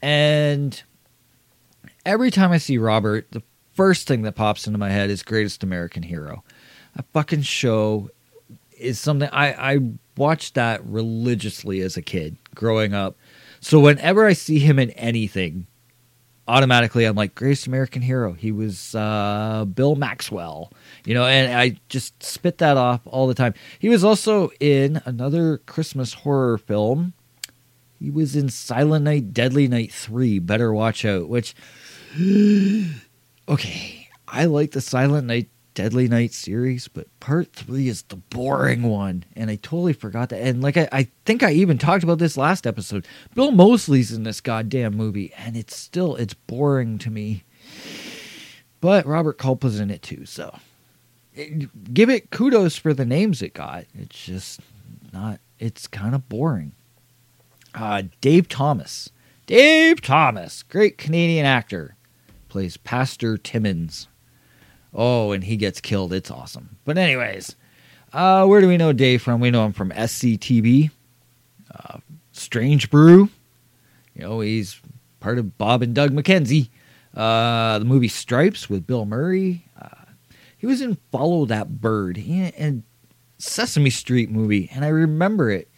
[0.02, 0.82] And
[2.06, 3.42] every time I see Robert, the
[3.74, 6.44] first thing that pops into my head is Greatest American Hero.
[6.96, 8.10] A fucking show
[8.78, 9.80] is something I, I
[10.16, 13.18] watched that religiously as a kid growing up.
[13.60, 15.68] So whenever I see him in anything,
[16.48, 18.34] automatically I'm like Greatest American Hero.
[18.34, 20.72] He was uh, Bill Maxwell,
[21.08, 23.54] you know, and I just spit that off all the time.
[23.80, 27.14] He was also in another Christmas horror film.
[27.98, 30.38] He was in Silent Night, Deadly Night Three.
[30.38, 31.30] Better watch out.
[31.30, 31.56] Which,
[33.48, 38.84] okay, I like the Silent Night, Deadly Night series, but part three is the boring
[38.84, 40.42] one, and I totally forgot that.
[40.42, 43.08] And like I, I think I even talked about this last episode.
[43.34, 47.46] Bill Moseley's in this goddamn movie, and it's still it's boring to me.
[48.82, 50.26] but Robert Culp was in it too.
[50.26, 50.54] So
[51.38, 53.86] it- give it kudos for the names it got.
[53.98, 54.60] It's just
[55.14, 55.40] not.
[55.60, 56.74] It's kind of boring.
[57.74, 59.10] Uh, Dave Thomas.
[59.46, 61.96] Dave Thomas, great Canadian actor,
[62.50, 64.08] plays Pastor Timmons.
[64.94, 66.12] Oh, and he gets killed.
[66.12, 66.78] It's awesome.
[66.84, 67.56] But anyways,
[68.14, 69.40] uh, where do we know Dave from?
[69.40, 70.92] We know him from SCTV,
[71.74, 72.00] uh,
[72.34, 73.30] Strange Brew.
[74.16, 74.82] You know, he's
[75.20, 76.70] part of Bob and Doug McKenzie.
[77.16, 79.64] Uh, the movie Stripes with Bill Murray.
[80.58, 82.84] He was in Follow That Bird and, and
[83.38, 85.70] Sesame Street movie, and I remember it.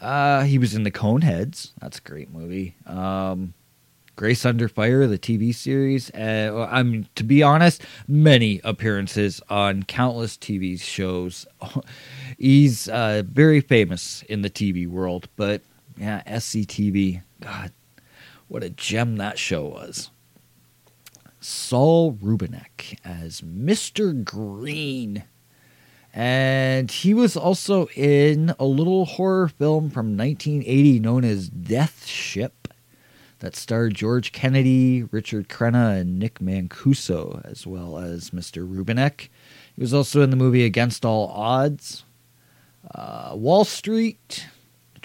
[0.00, 1.70] Uh, he was in The Coneheads.
[1.80, 2.76] That's a great movie.
[2.84, 3.54] Um,
[4.16, 6.10] Grace Under Fire, the TV series.
[6.10, 11.46] Uh, I mean, to be honest, many appearances on countless TV shows.
[12.38, 15.60] He's uh, very famous in the TV world, but
[15.98, 17.22] yeah, SCTV.
[17.40, 17.72] God,
[18.48, 20.10] what a gem that show was.
[21.40, 24.24] Saul Rubinek as Mr.
[24.24, 25.24] Green.
[26.12, 32.66] And he was also in a little horror film from 1980 known as Death Ship
[33.40, 38.66] that starred George Kennedy, Richard Crenna, and Nick Mancuso, as well as Mr.
[38.66, 39.28] Rubinek.
[39.74, 42.04] He was also in the movie Against All Odds,
[42.94, 44.46] uh, Wall Street,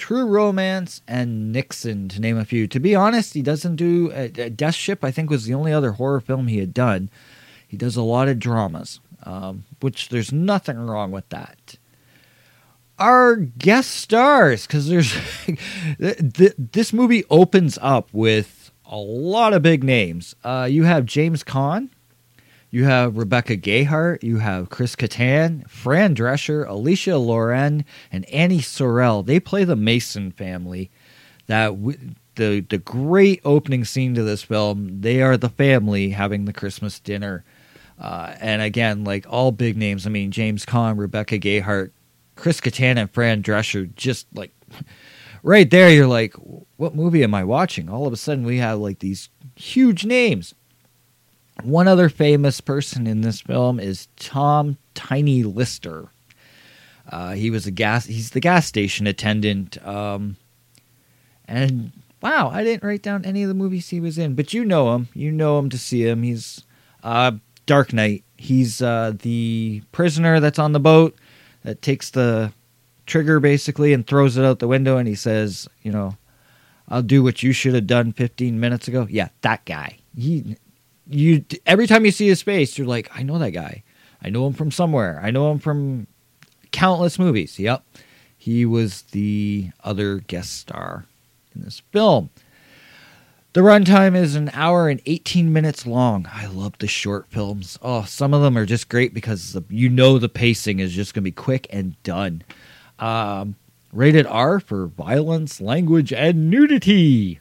[0.02, 2.68] True Romance, and Nixon, to name a few.
[2.68, 4.12] To be honest, he doesn't do.
[4.12, 7.12] Uh, uh, Death Ship, I think, was the only other horror film he had done.
[7.68, 11.78] He does a lot of dramas, um, which there's nothing wrong with that.
[12.98, 15.14] Our guest stars, because there's
[15.46, 20.36] th- th- this movie opens up with a lot of big names.
[20.44, 21.90] Uh, you have James Caan,
[22.72, 29.26] you have Rebecca Gayheart, you have Chris Kattan, Fran Drescher, Alicia Loren, and Annie Sorrell.
[29.26, 30.90] They play the Mason family.
[31.48, 32.00] That w-
[32.36, 35.02] the the great opening scene to this film.
[35.02, 37.44] They are the family having the Christmas dinner.
[38.00, 41.92] Uh, and again, like all big names, I mean James Caan, Rebecca Gayheart,
[42.36, 43.94] Chris Kattan, and Fran Drescher.
[43.96, 44.52] Just like
[45.44, 46.36] right there, you're like,
[46.78, 47.90] what movie am I watching?
[47.90, 50.56] All of a sudden, we have like these huge names.
[51.64, 56.10] One other famous person in this film is Tom Tiny Lister.
[57.10, 58.06] Uh, he was a gas.
[58.06, 59.84] He's the gas station attendant.
[59.86, 60.38] Um,
[61.46, 61.92] and
[62.22, 64.96] wow, I didn't write down any of the movies he was in, but you know
[64.96, 65.10] him.
[65.14, 66.24] You know him to see him.
[66.24, 66.64] He's
[67.04, 67.34] uh,
[67.66, 68.24] Dark Knight.
[68.38, 71.16] He's uh, the prisoner that's on the boat
[71.64, 72.54] that takes the
[73.06, 76.18] trigger basically and throws it out the window, and he says, you know,
[76.88, 79.08] I'll do what you should have done 15 minutes ago.
[79.10, 79.98] Yeah, that guy.
[80.18, 80.58] He,
[81.08, 81.46] you.
[81.66, 83.84] Every time you see his face, you're like, I know that guy.
[84.24, 85.20] I know him from somewhere.
[85.24, 86.08] I know him from
[86.72, 87.60] countless movies.
[87.60, 87.84] Yep,
[88.38, 91.06] he was the other guest star
[91.56, 92.30] in this film.
[93.54, 96.26] The runtime is an hour and 18 minutes long.
[96.32, 97.78] I love the short films.
[97.82, 101.24] Oh, some of them are just great because you know the pacing is just going
[101.24, 102.44] to be quick and done.
[102.98, 103.56] Um,
[103.92, 107.41] rated R for violence, language, and nudity.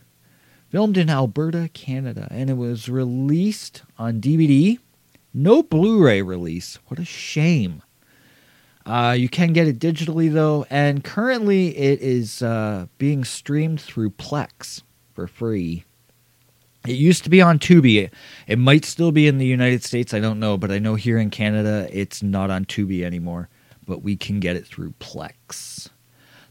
[0.71, 4.79] Filmed in Alberta, Canada, and it was released on DVD.
[5.35, 6.79] No Blu ray release.
[6.87, 7.83] What a shame.
[8.87, 14.11] Uh, you can get it digitally, though, and currently it is uh, being streamed through
[14.11, 15.85] Plex for free.
[16.87, 18.05] It used to be on Tubi.
[18.05, 18.15] It,
[18.47, 20.15] it might still be in the United States.
[20.15, 23.49] I don't know, but I know here in Canada it's not on Tubi anymore.
[23.87, 25.89] But we can get it through Plex.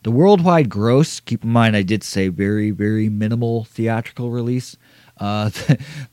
[0.04, 4.78] The worldwide gross, keep in mind, I did say very, very minimal theatrical release.
[5.18, 5.50] Uh,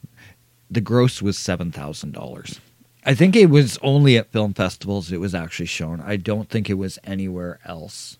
[0.70, 2.58] the gross was $7,000.
[3.04, 6.00] I think it was only at film festivals it was actually shown.
[6.00, 8.18] I don't think it was anywhere else.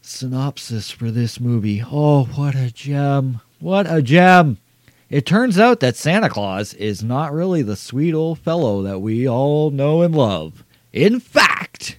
[0.00, 1.84] Synopsis for this movie.
[1.84, 3.42] Oh, what a gem.
[3.58, 4.56] What a gem.
[5.10, 9.28] It turns out that Santa Claus is not really the sweet old fellow that we
[9.28, 10.64] all know and love.
[10.92, 11.98] In fact,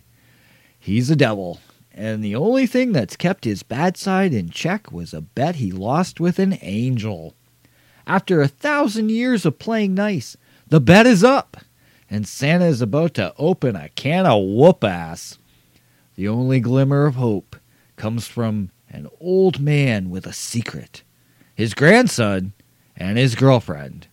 [0.79, 1.59] he's a devil.
[1.93, 5.71] And the only thing that's kept his bad side in check was a bet he
[5.71, 7.35] lost with an angel.
[8.07, 10.37] After a thousand years of playing nice,
[10.67, 11.57] the bet is up,
[12.09, 15.37] and Santa is about to open a can of whoop ass.
[16.15, 17.55] The only glimmer of hope
[17.97, 21.03] comes from an old man with a secret
[21.53, 22.53] his grandson
[22.95, 24.07] and his girlfriend.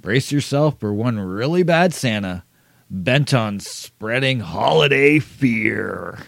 [0.00, 2.42] Brace yourself for one really bad Santa
[2.90, 6.18] bent on spreading holiday fear.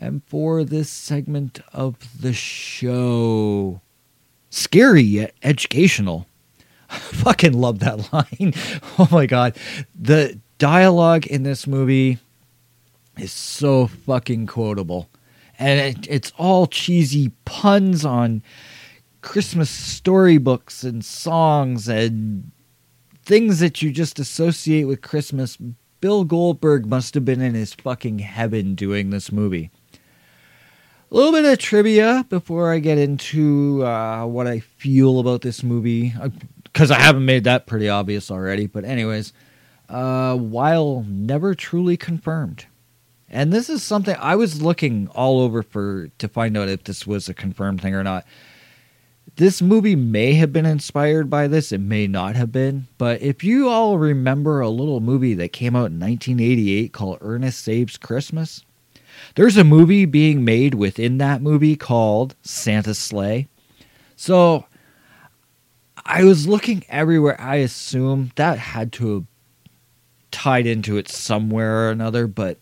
[0.00, 3.80] And for this segment of the show,
[4.50, 6.26] scary yet educational.
[6.88, 8.54] fucking love that line.
[8.98, 9.56] Oh my god.
[9.94, 12.18] The dialogue in this movie
[13.18, 15.08] is so fucking quotable.
[15.58, 18.42] And it, it's all cheesy puns on
[19.20, 22.50] Christmas storybooks and songs and
[23.24, 25.58] things that you just associate with Christmas,
[26.00, 29.70] Bill Goldberg must have been in his fucking heaven doing this movie.
[31.10, 35.62] A little bit of trivia before I get into uh, what I feel about this
[35.62, 36.12] movie,
[36.64, 38.66] because I haven't made that pretty obvious already.
[38.66, 39.32] But, anyways,
[39.88, 42.66] uh, while never truly confirmed,
[43.30, 47.06] and this is something I was looking all over for to find out if this
[47.06, 48.26] was a confirmed thing or not.
[49.36, 52.86] This movie may have been inspired by this, it may not have been.
[52.98, 57.62] But if you all remember a little movie that came out in 1988 called Ernest
[57.62, 58.62] Saves Christmas,
[59.38, 63.46] there's a movie being made within that movie called Santa's Slay.
[64.16, 64.66] So
[66.04, 67.40] I was looking everywhere.
[67.40, 69.24] I assume that had to have
[70.32, 72.58] tied into it somewhere or another, but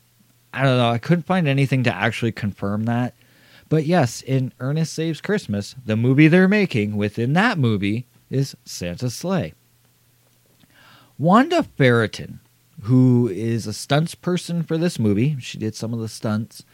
[0.52, 0.90] I don't know.
[0.90, 3.14] I couldn't find anything to actually confirm that.
[3.70, 9.14] But yes, in Ernest Saves Christmas, the movie they're making within that movie is Santa's
[9.14, 9.54] Slay.
[11.16, 12.40] Wanda Ferraton,
[12.86, 16.64] who is a stunts person for this movie, she did some of the stunts.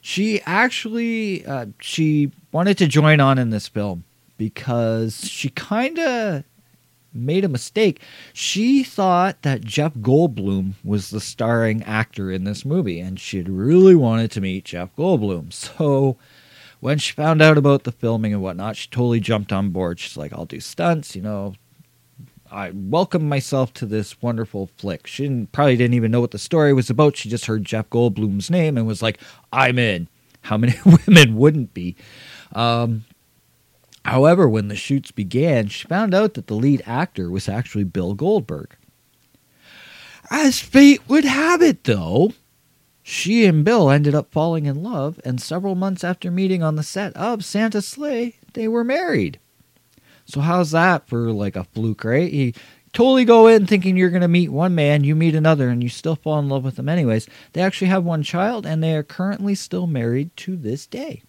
[0.00, 4.04] She actually uh, she wanted to join on in this film
[4.36, 6.44] because she kind of
[7.14, 8.00] made a mistake.
[8.32, 13.94] She thought that Jeff Goldblum was the starring actor in this movie, and she'd really
[13.94, 15.52] wanted to meet Jeff Goldblum.
[15.74, 16.16] So
[16.80, 19.98] when she found out about the filming and whatnot, she totally jumped on board.
[19.98, 21.54] She's like, I'll do stunts, you know.
[22.54, 25.06] I welcomed myself to this wonderful flick.
[25.06, 27.16] She didn't, probably didn't even know what the story was about.
[27.16, 29.20] She just heard Jeff Goldblum's name and was like,
[29.52, 30.08] I'm in.
[30.42, 30.74] How many
[31.06, 31.96] women wouldn't be?
[32.52, 33.04] Um,
[34.04, 38.14] However, when the shoots began, she found out that the lead actor was actually Bill
[38.14, 38.76] Goldberg.
[40.30, 42.32] As fate would have it, though,
[43.02, 46.82] she and Bill ended up falling in love, and several months after meeting on the
[46.82, 49.38] set of Santa's Slay, they were married.
[50.26, 52.30] So, how's that for like a fluke, right?
[52.30, 52.52] You
[52.92, 55.88] totally go in thinking you're going to meet one man, you meet another, and you
[55.88, 57.28] still fall in love with them anyways.
[57.52, 61.22] They actually have one child, and they are currently still married to this day.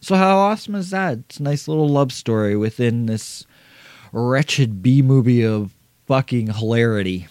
[0.00, 1.18] So how awesome is that?
[1.18, 3.46] It's a nice little love story within this
[4.12, 5.74] wretched B movie of
[6.06, 7.28] fucking hilarity.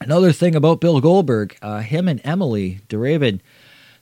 [0.00, 3.40] Another thing about Bill Goldberg, uh, him and Emily DeRaven,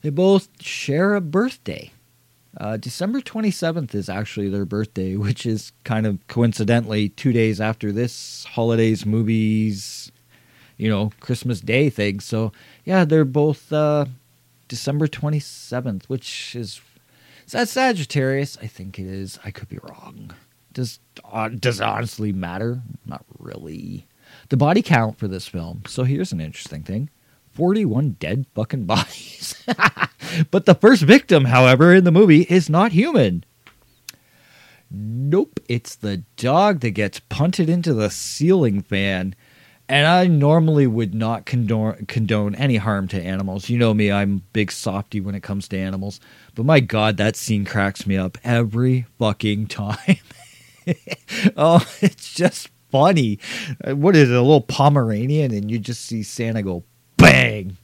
[0.03, 1.93] they both share a birthday.
[2.59, 7.93] Uh, December 27th is actually their birthday, which is kind of coincidentally two days after
[7.93, 10.13] this holidays, movies,
[10.77, 12.21] you know, Christmas Day thing.
[12.21, 12.53] So,
[12.85, 14.07] yeah, they're both uh,
[14.69, 16.81] December 27th, which is
[17.47, 18.57] is that Sagittarius?
[18.63, 19.39] I think it is.
[19.45, 20.33] I could be wrong.
[20.73, 21.01] Does
[21.31, 22.81] uh, does it honestly matter?
[23.05, 24.07] Not really.
[24.49, 25.83] The body count for this film.
[25.87, 27.11] So here's an interesting thing:
[27.53, 29.63] forty-one dead fucking bodies.
[30.51, 33.45] but the first victim, however, in the movie is not human.
[34.95, 39.35] Nope, it's the dog that gets punted into the ceiling fan.
[39.89, 43.69] And I normally would not condone, condone any harm to animals.
[43.69, 46.21] You know me, I'm big softy when it comes to animals.
[46.55, 50.19] But my God, that scene cracks me up every fucking time.
[51.57, 53.39] oh, it's just funny.
[53.83, 55.53] Uh, what is it, a little Pomeranian?
[55.53, 56.85] And you just see Santa go
[57.23, 57.77] bang!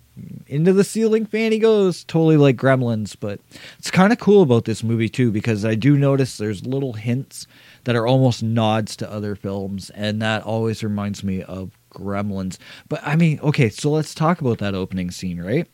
[0.49, 2.05] Into the ceiling fan he goes.
[2.05, 3.41] Totally like gremlins but
[3.78, 7.47] it's kind of cool about this movie too because i do notice there's little hints
[7.84, 12.59] that are almost nods to other films and that always reminds me of gremlins.
[12.89, 15.68] But i mean okay so let's talk about that opening scene right?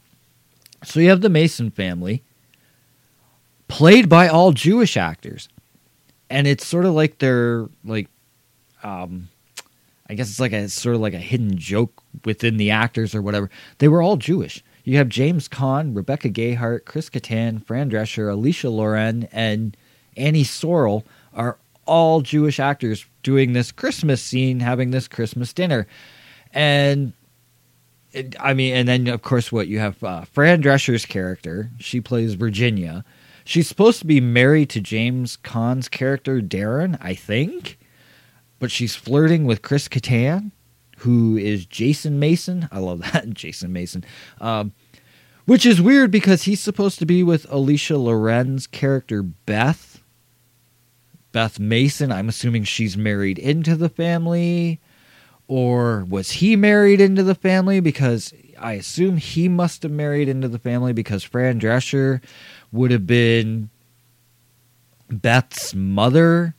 [0.85, 2.23] So you have the mason family
[3.69, 5.49] played by all jewish actors
[6.29, 8.09] and it's sort of like they're like
[8.83, 9.29] um
[10.09, 13.23] I guess it's like a sort of like a hidden joke within the actors or
[13.23, 13.51] whatever.
[13.79, 14.63] They were all Jewish.
[14.85, 19.77] You have James Caan, Rebecca Gayheart, Chris Kattan, Fran Drescher, Alicia Loren, and
[20.17, 25.87] Annie Sorrell are all Jewish actors doing this Christmas scene, having this Christmas dinner.
[26.53, 27.15] And
[28.13, 32.01] it, I mean, and then of course, what you have uh, Fran Drescher's character, she
[32.03, 33.05] plays Virginia.
[33.47, 37.79] She's supposed to be married to James Caan's character, Darren, I think
[38.59, 40.53] but she's flirting with Chris Kattan,
[40.99, 42.69] who is Jason Mason.
[42.71, 44.05] I love that, Jason Mason.
[44.41, 44.73] Um,
[45.47, 50.03] which is weird because he's supposed to be with Alicia Loren's character Beth.
[51.33, 52.11] Beth Mason.
[52.11, 54.81] I'm assuming she's married into the family.
[55.47, 57.81] Or was he married into the family?
[57.81, 62.23] Because I assume he must have married into the family because Fran Drescher
[62.73, 63.69] would have been
[65.11, 66.55] Beth's mother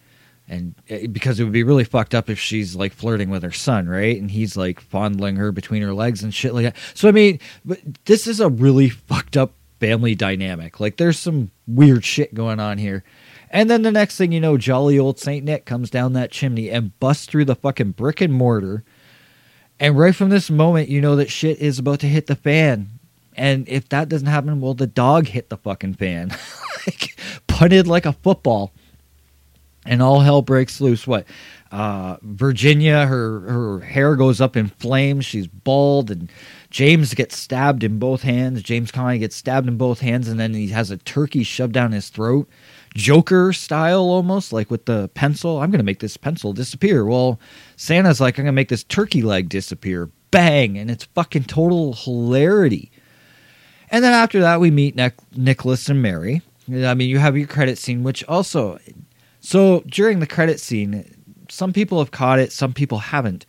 [0.47, 3.51] and eh, because it would be really fucked up if she's like flirting with her
[3.51, 4.19] son, right?
[4.19, 6.75] And he's like fondling her between her legs and shit like that.
[6.93, 10.79] So I mean, but this is a really fucked up family dynamic.
[10.79, 13.03] Like there's some weird shit going on here.
[13.49, 16.69] And then the next thing you know, jolly old Saint Nick comes down that chimney
[16.69, 18.83] and busts through the fucking brick and mortar.
[19.79, 22.89] And right from this moment, you know that shit is about to hit the fan.
[23.35, 26.29] And if that doesn't happen, well, the dog hit the fucking fan,
[26.87, 28.73] like punted like a football,
[29.85, 31.05] and all hell breaks loose.
[31.07, 31.25] What?
[31.71, 35.25] Uh, Virginia, her her hair goes up in flames.
[35.25, 36.31] She's bald, and
[36.69, 38.63] James gets stabbed in both hands.
[38.63, 41.91] James Connery gets stabbed in both hands, and then he has a turkey shoved down
[41.91, 42.47] his throat.
[42.95, 45.59] Joker style almost, like with the pencil.
[45.59, 47.05] I'm to make this pencil disappear.
[47.05, 47.39] Well,
[47.75, 50.09] Santa's like, I'm to make this turkey leg disappear.
[50.31, 50.77] Bang!
[50.77, 52.91] And it's fucking total hilarity.
[53.89, 56.41] And then after that, we meet Nic- Nicholas and Mary.
[56.69, 58.79] I mean, you have your credit scene, which also.
[59.45, 61.05] So during the credit scene,
[61.49, 63.45] some people have caught it, some people haven't.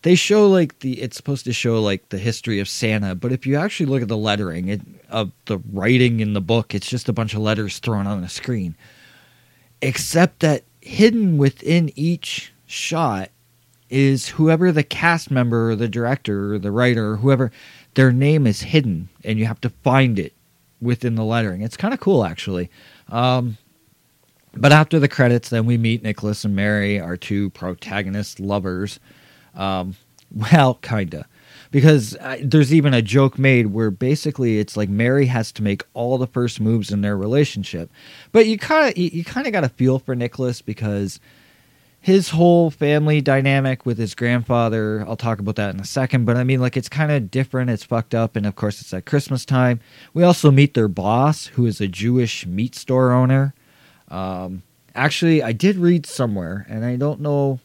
[0.00, 3.46] They show like the it's supposed to show like the history of Santa, but if
[3.46, 7.10] you actually look at the lettering it, of the writing in the book, it's just
[7.10, 8.74] a bunch of letters thrown on a screen.
[9.82, 13.28] Except that hidden within each shot
[13.90, 17.52] is whoever the cast member or the director or the writer or whoever
[17.96, 20.32] their name is hidden and you have to find it
[20.80, 21.60] within the lettering.
[21.60, 22.70] It's kind of cool actually.
[23.10, 23.58] Um,
[24.54, 29.00] but after the credits, then we meet Nicholas and Mary, our two protagonist lovers.
[29.54, 29.96] Um,
[30.34, 31.26] well, kinda,
[31.70, 35.84] because uh, there's even a joke made where basically it's like Mary has to make
[35.94, 37.90] all the first moves in their relationship,
[38.32, 41.20] but you kind of you, you kind of got a feel for Nicholas because
[42.02, 45.04] his whole family dynamic with his grandfather.
[45.06, 47.70] I'll talk about that in a second, but I mean, like, it's kind of different.
[47.70, 49.78] It's fucked up, and of course, it's at Christmas time.
[50.12, 53.54] We also meet their boss, who is a Jewish meat store owner.
[54.12, 54.62] Um,
[54.94, 57.58] actually, I did read somewhere, and I don't know.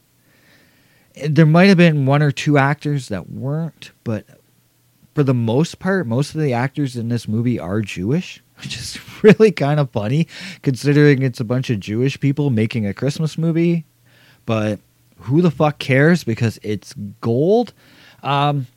[1.27, 4.25] There might have been one or two actors that weren't, but
[5.13, 8.97] for the most part, most of the actors in this movie are Jewish, which is
[9.21, 10.27] really kind of funny
[10.61, 13.85] considering it's a bunch of Jewish people making a Christmas movie.
[14.45, 14.79] But
[15.21, 17.73] who the fuck cares because it's gold?
[18.23, 18.67] Um,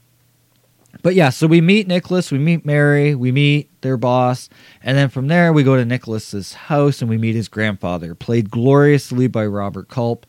[1.03, 4.49] but yeah, so we meet Nicholas, we meet Mary, we meet their boss,
[4.83, 8.51] and then from there we go to Nicholas's house and we meet his grandfather, played
[8.51, 10.27] gloriously by Robert Culp.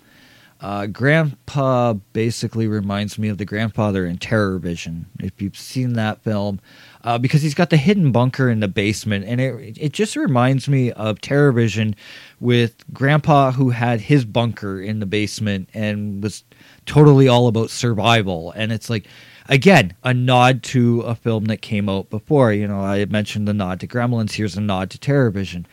[0.62, 6.22] Uh, Grandpa basically reminds me of the grandfather in Terror Vision, if you've seen that
[6.24, 6.60] film,
[7.04, 10.70] uh, because he's got the hidden bunker in the basement, and it it just reminds
[10.70, 11.96] me of Terror Vision
[12.40, 16.44] with Grandpa who had his bunker in the basement and was
[16.86, 19.08] totally all about survival, and it's like
[19.50, 22.54] again a nod to a film that came out before.
[22.54, 24.34] You know, I mentioned the nod to Gremlins.
[24.34, 25.66] Here's a nod to Terror Vision.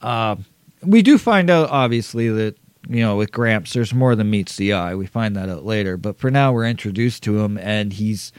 [0.00, 0.36] Uh,
[0.82, 2.56] we do find out obviously that
[2.88, 4.94] you know, with Gramps, there's more than meets the eye.
[4.94, 5.96] We find that out later.
[5.96, 8.32] But for now, we're introduced to him, and he's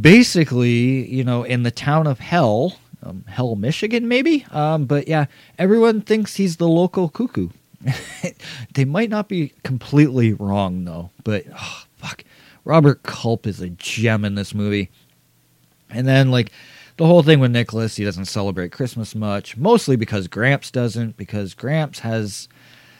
[0.00, 4.44] basically, you know, in the town of Hell, um, Hell, Michigan, maybe.
[4.50, 5.26] Um, but yeah,
[5.58, 7.50] everyone thinks he's the local cuckoo.
[8.74, 11.10] they might not be completely wrong, though.
[11.22, 12.24] But oh, fuck,
[12.64, 14.90] Robert Culp is a gem in this movie.
[15.90, 16.50] And then, like,
[16.96, 21.54] the whole thing with Nicholas, he doesn't celebrate Christmas much, mostly because Gramps doesn't, because
[21.54, 22.48] Gramps has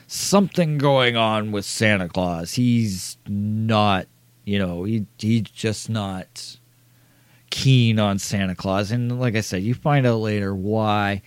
[0.07, 2.53] something going on with Santa Claus.
[2.53, 4.07] He's not,
[4.43, 6.57] you know, he he's just not
[7.49, 8.91] keen on Santa Claus.
[8.91, 11.21] And like I said, you find out later why.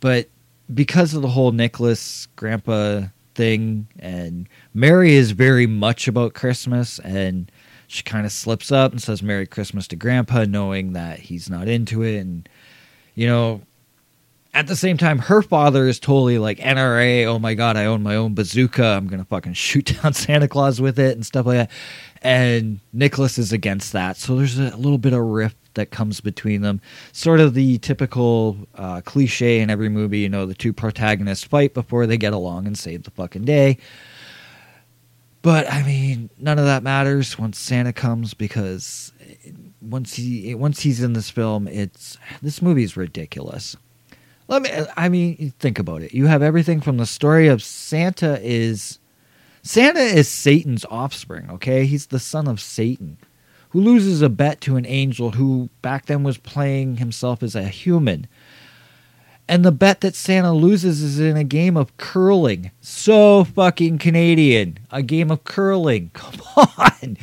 [0.00, 0.28] But
[0.72, 3.02] because of the whole Nicholas grandpa
[3.34, 7.50] thing and Mary is very much about Christmas and
[7.90, 11.66] she kind of slips up and says Merry Christmas to Grandpa, knowing that he's not
[11.66, 12.18] into it.
[12.18, 12.48] And,
[13.16, 13.62] you know,
[14.54, 17.24] at the same time, her father is totally like NRA.
[17.26, 18.84] Oh my god, I own my own bazooka.
[18.84, 21.70] I'm gonna fucking shoot down Santa Claus with it and stuff like that.
[22.22, 26.62] And Nicholas is against that, so there's a little bit of rift that comes between
[26.62, 26.80] them.
[27.12, 30.20] Sort of the typical uh, cliche in every movie.
[30.20, 33.78] You know, the two protagonists fight before they get along and save the fucking day.
[35.42, 40.54] But I mean, none of that matters once Santa comes because eh, once he eh,
[40.54, 43.76] once he's in this film, it's this movie is ridiculous.
[44.48, 44.70] Let me.
[44.96, 46.12] I mean, think about it.
[46.12, 48.98] You have everything from the story of Santa is
[49.62, 51.50] Santa is Satan's offspring.
[51.50, 53.16] Okay, he's the son of Satan,
[53.70, 57.64] who loses a bet to an angel who back then was playing himself as a
[57.64, 58.26] human.
[59.50, 62.70] And the bet that Santa loses is in a game of curling.
[62.80, 64.78] So fucking Canadian.
[64.92, 66.10] A game of curling.
[66.14, 67.16] Come on.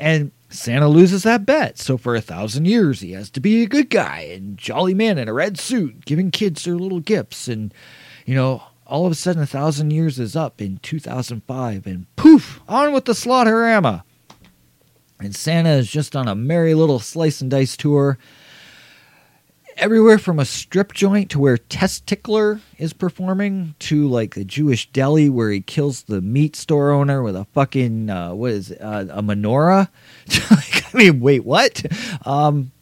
[0.00, 3.66] And Santa loses that bet, so for a thousand years he has to be a
[3.66, 7.48] good guy and jolly man in a red suit, giving kids their little gifts.
[7.48, 7.74] And,
[8.24, 12.62] you know, all of a sudden a thousand years is up in 2005, and poof,
[12.66, 14.04] on with the slaughterama.
[15.20, 18.16] And Santa is just on a merry little slice and dice tour.
[19.76, 25.28] Everywhere from a strip joint to where Testickler is performing to like the Jewish deli
[25.28, 29.06] where he kills the meat store owner with a fucking uh, what is it, uh,
[29.10, 29.88] a menorah.
[30.50, 31.82] like, I mean, wait, what?
[32.26, 32.72] Um,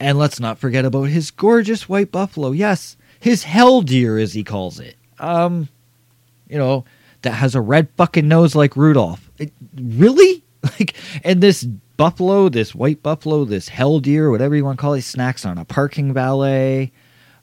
[0.00, 2.52] and let's not forget about his gorgeous white buffalo.
[2.52, 4.96] Yes, his hell deer, as he calls it.
[5.18, 5.68] Um,
[6.48, 6.84] you know,
[7.22, 9.30] that has a red fucking nose like Rudolph.
[9.38, 10.42] It, really?
[10.78, 10.94] Like,
[11.24, 15.02] and this buffalo, this white buffalo, this hell deer, whatever you want to call it,
[15.02, 16.92] snacks on a parking valet.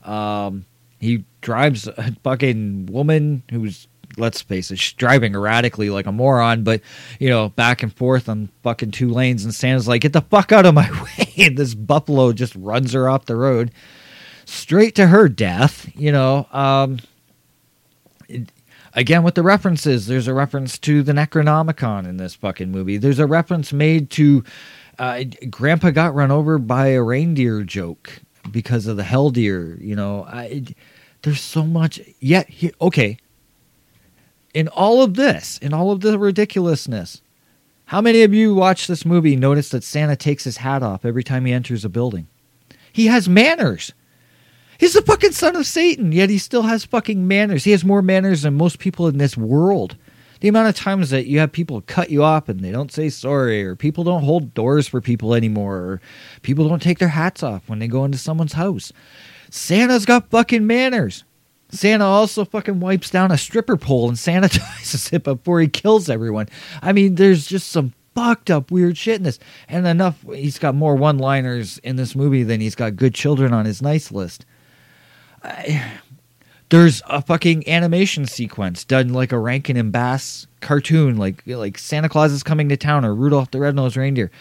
[0.04, 0.66] Um,
[0.99, 3.88] he drives a fucking woman who's,
[4.18, 6.82] let's face it, she's driving erratically like a moron, but,
[7.20, 9.43] you know, back and forth on fucking two lanes.
[9.43, 11.34] And Santa's like, get the fuck out of my way.
[11.38, 13.72] And this buffalo just runs her off the road
[14.45, 16.47] straight to her death, you know.
[16.52, 16.99] Um,
[18.93, 22.97] again with the references there's a reference to the necronomicon in this fucking movie.
[22.97, 24.43] There's a reference made to
[24.99, 28.21] uh, grandpa got run over by a reindeer joke
[28.51, 30.25] because of the hell deer you know?
[30.25, 30.65] I,
[31.21, 33.17] there's so much yet he, okay.
[34.53, 37.21] In all of this in all of the ridiculousness
[37.85, 41.23] how many of you watch this movie notice that santa takes his hat off every
[41.23, 42.27] time he enters a building?
[42.91, 43.93] He has manners
[44.82, 47.63] He's the fucking son of Satan, yet he still has fucking manners.
[47.63, 49.95] He has more manners than most people in this world.
[50.39, 53.09] The amount of times that you have people cut you off and they don't say
[53.09, 56.01] sorry, or people don't hold doors for people anymore, or
[56.41, 58.91] people don't take their hats off when they go into someone's house.
[59.51, 61.25] Santa's got fucking manners.
[61.69, 66.49] Santa also fucking wipes down a stripper pole and sanitizes it before he kills everyone.
[66.82, 69.38] I mean, there's just some fucked up weird shit in this.
[69.69, 73.53] And enough, he's got more one liners in this movie than he's got good children
[73.53, 74.43] on his nice list.
[75.43, 75.99] I,
[76.69, 82.09] there's a fucking animation sequence done like a Rankin and Bass cartoon, like like Santa
[82.09, 84.31] Claus is coming to town or Rudolph the Red-Nosed Reindeer.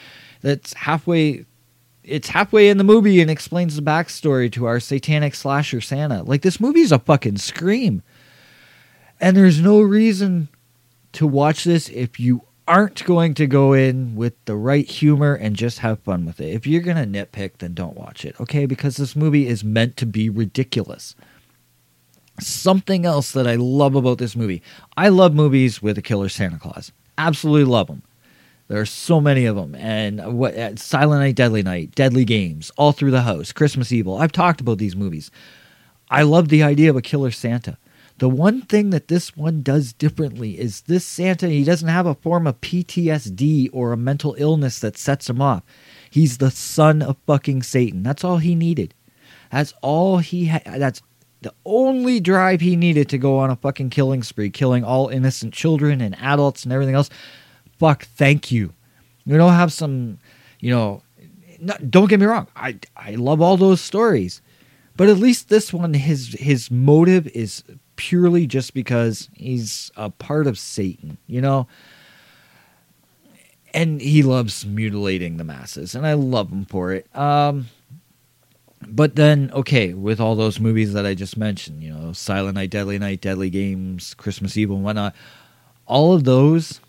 [0.40, 1.44] That's halfway.
[2.04, 6.22] It's halfway in the movie and explains the backstory to our satanic slasher Santa.
[6.22, 8.02] Like this movie's a fucking scream,
[9.20, 10.48] and there's no reason
[11.12, 15.56] to watch this if you aren't going to go in with the right humor and
[15.56, 16.54] just have fun with it.
[16.54, 18.64] If you're going to nitpick, then don't watch it, okay?
[18.64, 21.16] Because this movie is meant to be ridiculous.
[22.38, 24.62] Something else that I love about this movie
[24.96, 26.92] I love movies with a killer Santa Claus.
[27.18, 28.02] Absolutely love them.
[28.68, 29.74] There are so many of them.
[29.74, 34.16] And what uh, Silent Night, Deadly Night, Deadly Games, All Through the House, Christmas Evil.
[34.16, 35.32] I've talked about these movies.
[36.08, 37.78] I love the idea of a killer Santa.
[38.20, 42.14] The one thing that this one does differently is this Santa, he doesn't have a
[42.14, 45.62] form of PTSD or a mental illness that sets him off.
[46.10, 48.02] He's the son of fucking Satan.
[48.02, 48.92] That's all he needed.
[49.50, 50.64] That's all he had.
[50.66, 51.00] That's
[51.40, 55.54] the only drive he needed to go on a fucking killing spree, killing all innocent
[55.54, 57.08] children and adults and everything else.
[57.78, 58.74] Fuck, thank you.
[59.24, 60.18] You don't have some,
[60.58, 61.02] you know,
[61.88, 62.48] don't get me wrong.
[62.54, 64.42] I I love all those stories.
[64.94, 67.64] But at least this one, his his motive is
[68.00, 71.68] purely just because he's a part of Satan, you know?
[73.74, 77.14] And he loves mutilating the masses, and I love him for it.
[77.14, 77.66] Um,
[78.86, 82.70] but then, okay, with all those movies that I just mentioned, you know, Silent Night,
[82.70, 85.14] Deadly Night, Deadly Games, Christmas Evil, and whatnot,
[85.84, 86.80] all of those,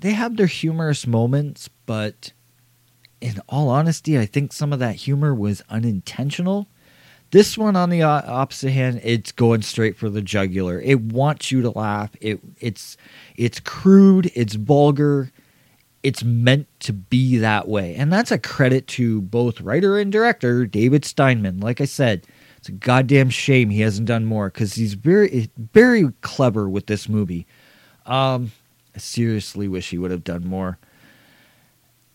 [0.00, 2.32] they have their humorous moments, but
[3.20, 6.68] in all honesty, I think some of that humor was unintentional
[7.30, 10.80] this one, on the opposite hand, it's going straight for the jugular.
[10.80, 12.10] It wants you to laugh.
[12.20, 12.96] It it's
[13.36, 14.30] it's crude.
[14.34, 15.30] It's vulgar.
[16.02, 20.64] It's meant to be that way, and that's a credit to both writer and director
[20.64, 21.62] David Steiman.
[21.62, 22.26] Like I said,
[22.56, 27.08] it's a goddamn shame he hasn't done more because he's very very clever with this
[27.08, 27.46] movie.
[28.06, 28.52] Um,
[28.94, 30.78] I seriously wish he would have done more.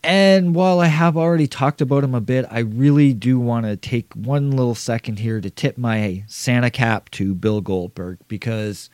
[0.04, 3.74] And while I have already talked about him a bit, I really do want to
[3.74, 8.90] take one little second here to tip my Santa cap to Bill Goldberg because,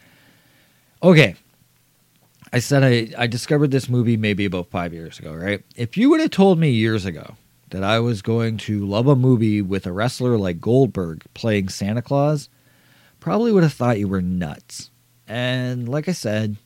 [1.02, 1.34] okay,
[2.52, 5.64] I said I, I discovered this movie maybe about five years ago, right?
[5.74, 7.34] If you would have told me years ago
[7.70, 12.02] that I was going to love a movie with a wrestler like Goldberg playing Santa
[12.02, 12.48] Claus,
[13.18, 14.90] probably would have thought you were nuts.
[15.26, 16.56] And like I said,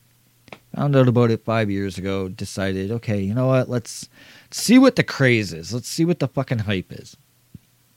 [0.75, 4.09] found out about it five years ago, decided, okay, you know what, let's
[4.51, 5.73] see what the craze is.
[5.73, 7.15] Let's see what the fucking hype is.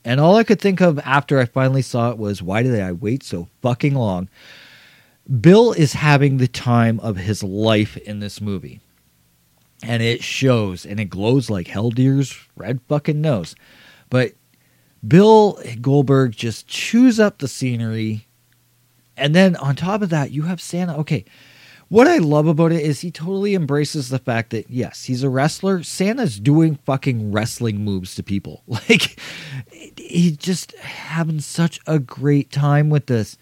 [0.05, 2.93] And all I could think of after I finally saw it was, why did I
[2.93, 4.29] wait so fucking long?
[5.41, 8.79] Bill is having the time of his life in this movie.
[9.83, 13.55] And it shows, and it glows like Hell Deer's red fucking nose.
[14.09, 14.33] But
[15.05, 18.27] Bill Goldberg just chews up the scenery.
[19.15, 20.97] And then on top of that, you have Santa.
[20.97, 21.25] Okay,
[21.89, 25.29] what I love about it is he totally embraces the fact that yes, he's a
[25.29, 25.83] wrestler.
[25.83, 28.63] Santa's doing fucking wrestling moves to people.
[28.89, 29.19] Like
[29.97, 33.37] he's just having such a great time with this.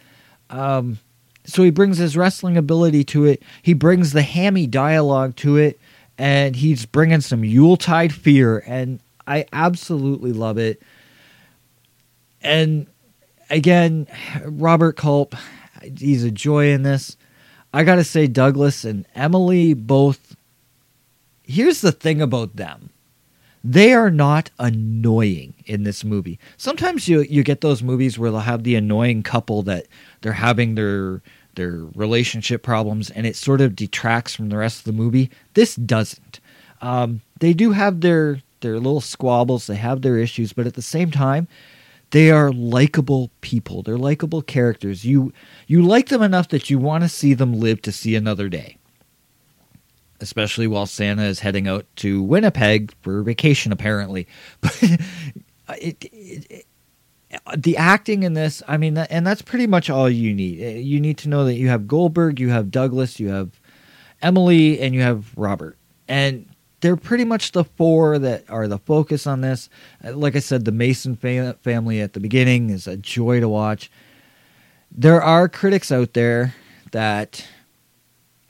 [0.50, 1.00] Um,
[1.46, 3.44] so he brings his wrestling ability to it.
[3.62, 5.80] He brings the hammy dialogue to it,
[6.18, 10.82] and he's bringing some Yuletide fear, and I absolutely love it.
[12.42, 12.88] And
[13.50, 14.08] again,
[14.44, 15.36] Robert Culp,
[15.98, 17.16] he's a joy in this.
[17.78, 20.36] I gotta say, Douglas and Emily both.
[21.44, 22.90] Here's the thing about them
[23.64, 26.40] they are not annoying in this movie.
[26.58, 29.86] Sometimes you you get those movies where they'll have the annoying couple that
[30.22, 31.22] they're having their
[31.54, 35.30] their relationship problems and it sort of detracts from the rest of the movie.
[35.54, 36.40] This doesn't.
[36.82, 40.82] Um, they do have their their little squabbles, they have their issues, but at the
[40.82, 41.48] same time,
[42.12, 43.84] they are likable people.
[43.84, 45.06] They're likable characters.
[45.06, 45.34] You
[45.68, 48.78] you like them enough that you want to see them live to see another day.
[50.20, 54.28] Especially while Santa is heading out to Winnipeg for vacation, apparently.
[55.70, 56.66] But it, it, it,
[57.58, 60.62] the acting in this, I mean, and that's pretty much all you need.
[60.64, 63.60] Uh, you need to know that you have Goldberg, you have Douglas, you have
[64.22, 65.78] Emily, and you have Robert.
[66.08, 66.47] And
[66.82, 69.70] they're pretty much the four that are the focus on this.
[70.04, 73.50] Uh, Like I said, the Mason fa- family at the beginning is a joy to
[73.50, 73.90] watch.
[74.92, 76.56] There are critics out there
[76.92, 77.46] that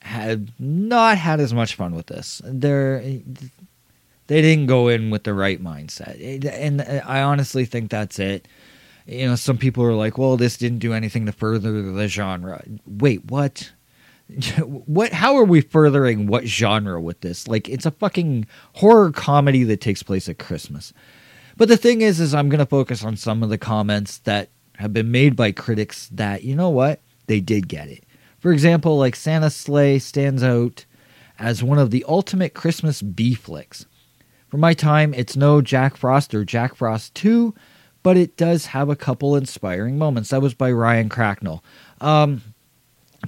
[0.01, 2.41] have not had as much fun with this.
[2.45, 3.01] They're
[4.27, 8.47] they didn't go in with the right mindset, and I honestly think that's it.
[9.05, 12.63] You know, some people are like, "Well, this didn't do anything to further the genre."
[12.85, 13.71] Wait, what?
[14.59, 17.47] what how are we furthering what genre with this?
[17.47, 20.93] Like it's a fucking horror comedy that takes place at christmas.
[21.55, 24.49] But the thing is is i'm going to focus on some of the comments that
[24.77, 27.01] have been made by critics that you know what?
[27.27, 28.03] They did get it.
[28.39, 30.85] For example like Santa Slay stands out
[31.39, 33.85] as one of the ultimate christmas b flicks
[34.49, 37.53] for my time it's no jack frost or jack frost 2
[38.07, 40.29] but it does have a couple inspiring moments.
[40.29, 41.61] That was by ryan cracknell.
[41.99, 42.41] Um,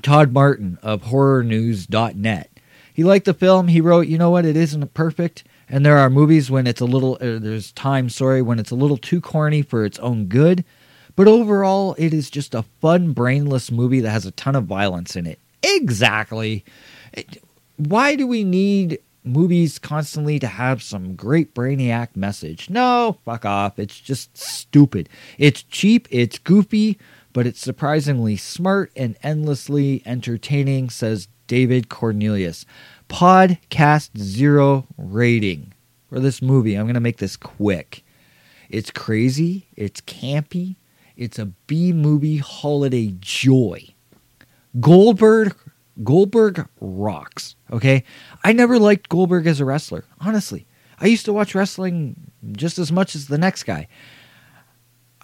[0.02, 2.50] Todd Martin of horrornews.net.
[2.94, 3.68] He liked the film.
[3.70, 5.44] He wrote, you know what, it isn't perfect.
[5.70, 8.76] And there are movies when it's a little, uh, there's time, sorry, when it's a
[8.76, 10.66] little too corny for its own good.
[11.16, 15.16] But overall, it is just a fun, brainless movie that has a ton of violence
[15.16, 15.40] in it.
[15.64, 16.64] Exactly.
[17.78, 22.70] Why do we need movies constantly to have some great brainiac message?
[22.70, 23.80] No, fuck off.
[23.80, 25.10] It's just stupid.
[25.38, 26.98] It's cheap, it's goofy,
[27.34, 32.66] but it's surprisingly smart and endlessly entertaining, says David Cornelius.
[33.10, 35.74] Podcast zero rating
[36.10, 36.76] for this movie.
[36.76, 38.04] I'm going to make this quick.
[38.70, 40.76] It's crazy, it's campy,
[41.18, 43.84] it's a B movie holiday joy.
[44.80, 45.56] Goldberg
[46.04, 48.04] Goldberg rocks, okay?
[48.44, 50.66] I never liked Goldberg as a wrestler, honestly.
[51.00, 53.88] I used to watch wrestling just as much as the next guy.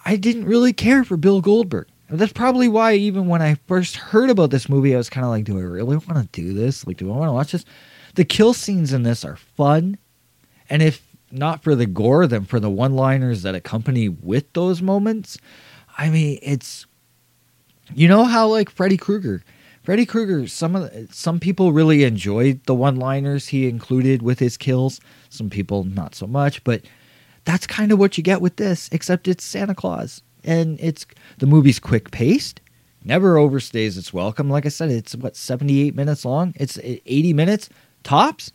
[0.04, 1.88] I didn't really care for Bill Goldberg.
[2.08, 5.30] That's probably why, even when I first heard about this movie, I was kind of
[5.30, 6.86] like, do I really want to do this?
[6.86, 7.64] Like, do I want to watch this?
[8.14, 9.98] The kill scenes in this are fun.
[10.70, 14.80] And if not for the gore, then for the one liners that accompany with those
[14.80, 15.38] moments,
[15.98, 16.86] I mean, it's.
[17.94, 19.42] You know how, like, Freddy Krueger.
[19.82, 24.56] Freddy Krueger, some of the, some people really enjoyed the one-liners he included with his
[24.56, 25.00] kills.
[25.28, 26.82] Some people not so much, but
[27.44, 31.06] that's kind of what you get with this, except it's Santa Claus and it's
[31.38, 32.60] the movie's quick paced
[33.06, 34.50] never overstays its welcome.
[34.50, 36.52] Like i said it's what 78 minutes long?
[36.56, 37.68] It's eh, 80 minutes?
[38.02, 38.52] Tops?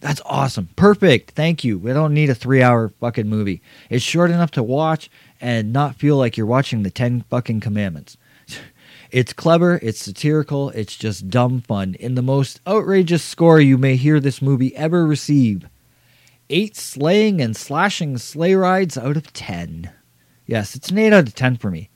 [0.00, 0.68] That's awesome.
[0.76, 1.30] Perfect.
[1.30, 1.78] Thank you.
[1.78, 3.62] We don't need a three hour fucking movie.
[3.88, 8.16] It's short enough to watch and not feel like you're watching the 10 fucking commandments.
[9.10, 9.78] It's clever.
[9.80, 10.70] It's satirical.
[10.70, 11.94] It's just dumb fun.
[12.00, 15.68] In the most outrageous score you may hear this movie ever receive
[16.50, 19.92] eight slaying and slashing sleigh rides out of 10
[20.46, 21.90] Yes, it's an 8 out of 10 for me.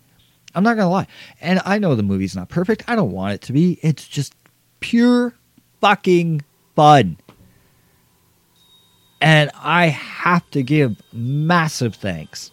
[0.55, 1.07] I'm not going to lie.
[1.41, 2.85] And I know the movie's not perfect.
[2.89, 3.79] I don't want it to be.
[3.83, 4.35] It's just
[4.81, 5.35] pure
[5.81, 6.43] fucking
[6.75, 7.19] fun.
[9.21, 12.51] And I have to give massive thanks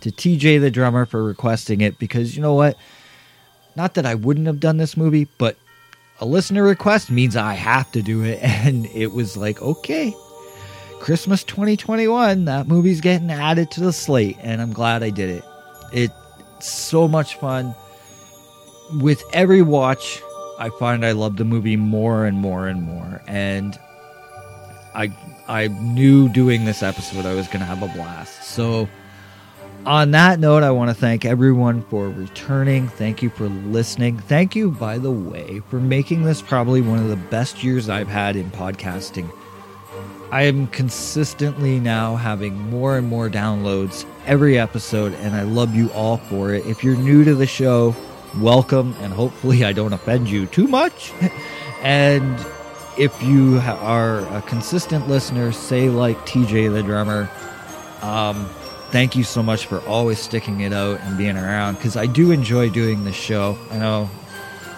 [0.00, 2.76] to TJ the drummer for requesting it because you know what?
[3.76, 5.56] Not that I wouldn't have done this movie, but
[6.20, 8.40] a listener request means I have to do it.
[8.42, 10.14] And it was like, okay,
[11.00, 15.44] Christmas 2021, that movie's getting added to the slate, and I'm glad I did it.
[15.92, 16.14] It's
[16.60, 17.74] so much fun.
[19.00, 20.22] With every watch,
[20.58, 23.22] I find I love the movie more and more and more.
[23.26, 23.78] And
[24.94, 25.10] I
[25.48, 28.44] I knew doing this episode I was gonna have a blast.
[28.44, 28.86] So
[29.86, 32.88] on that note, I want to thank everyone for returning.
[32.88, 34.18] Thank you for listening.
[34.18, 38.08] Thank you, by the way, for making this probably one of the best years I've
[38.08, 39.30] had in podcasting.
[40.32, 45.90] I am consistently now having more and more downloads every episode, and I love you
[45.90, 46.64] all for it.
[46.66, 47.96] If you're new to the show,
[48.38, 51.12] welcome, and hopefully I don't offend you too much.
[51.82, 52.38] and
[52.96, 57.28] if you are a consistent listener, say like TJ the drummer,
[58.00, 58.48] um,
[58.90, 62.30] thank you so much for always sticking it out and being around because I do
[62.30, 63.58] enjoy doing this show.
[63.72, 64.08] I know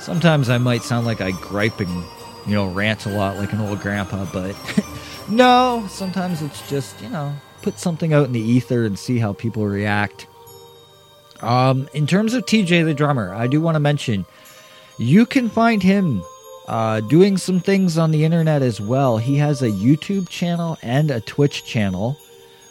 [0.00, 2.04] sometimes I might sound like I gripe and
[2.46, 4.56] you know rant a lot like an old grandpa, but
[5.32, 9.32] no, sometimes it's just you know put something out in the ether and see how
[9.32, 10.26] people react.
[11.40, 14.24] Um, in terms of TJ the drummer, I do want to mention
[14.98, 16.22] you can find him
[16.68, 19.18] uh, doing some things on the internet as well.
[19.18, 22.16] He has a YouTube channel and a Twitch channel.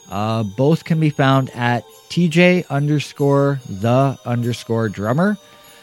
[0.10, 5.38] Uh, both can be found at TJ underscore the underscore drummer.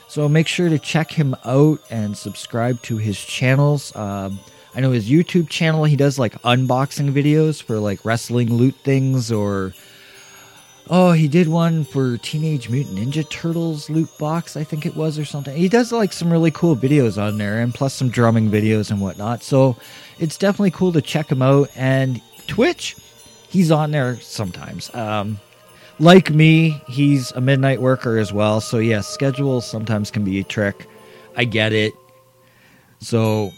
[0.09, 3.95] So make sure to check him out and subscribe to his channels.
[3.95, 4.41] Um,
[4.79, 9.33] I know his YouTube channel, he does like unboxing videos for like wrestling loot things
[9.33, 9.75] or.
[10.89, 15.19] Oh, he did one for Teenage Mutant Ninja Turtles loot box, I think it was,
[15.19, 15.57] or something.
[15.57, 19.01] He does like some really cool videos on there, and plus some drumming videos and
[19.01, 19.43] whatnot.
[19.43, 19.77] So
[20.21, 21.71] it's definitely cool to check him out.
[21.75, 22.95] And Twitch,
[23.49, 24.95] he's on there sometimes.
[24.95, 25.41] Um,
[25.99, 28.61] like me, he's a midnight worker as well.
[28.61, 30.87] So yeah, schedules sometimes can be a trick.
[31.37, 31.95] I get it.
[33.01, 33.51] So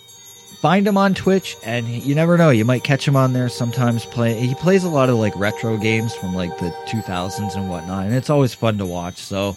[0.60, 4.04] find him on Twitch, and you never know, you might catch him on there sometimes.
[4.04, 8.06] Play he plays a lot of like retro games from like the 2000s and whatnot,
[8.06, 9.16] and it's always fun to watch.
[9.16, 9.56] So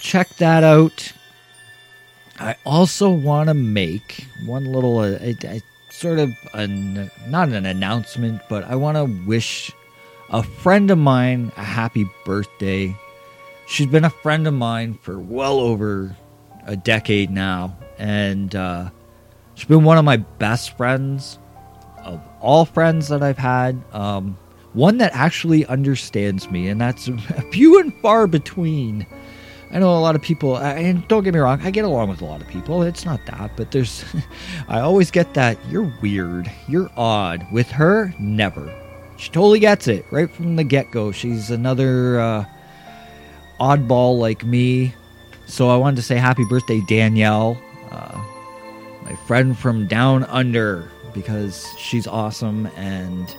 [0.00, 1.12] check that out.
[2.38, 5.18] I also want to make one little, uh,
[5.90, 9.70] sort of an, not an announcement, but I want to wish
[10.30, 12.94] a friend of mine a happy birthday.
[13.66, 16.16] She's been a friend of mine for well over
[16.66, 18.90] a decade now, and uh,
[19.54, 21.38] she's been one of my best friends
[21.98, 23.82] of all friends that I've had.
[23.92, 24.36] Um,
[24.74, 27.08] one that actually understands me, and that's
[27.52, 29.06] few and far between.
[29.70, 32.20] I know a lot of people, and don't get me wrong, I get along with
[32.20, 32.82] a lot of people.
[32.82, 34.04] It's not that, but there's,
[34.68, 37.46] I always get that you're weird, you're odd.
[37.50, 38.72] With her, never.
[39.16, 41.10] She totally gets it right from the get go.
[41.10, 42.44] She's another uh,
[43.60, 44.94] oddball like me.
[45.46, 48.22] So I wanted to say happy birthday, Danielle, uh,
[49.04, 53.36] my friend from down under, because she's awesome and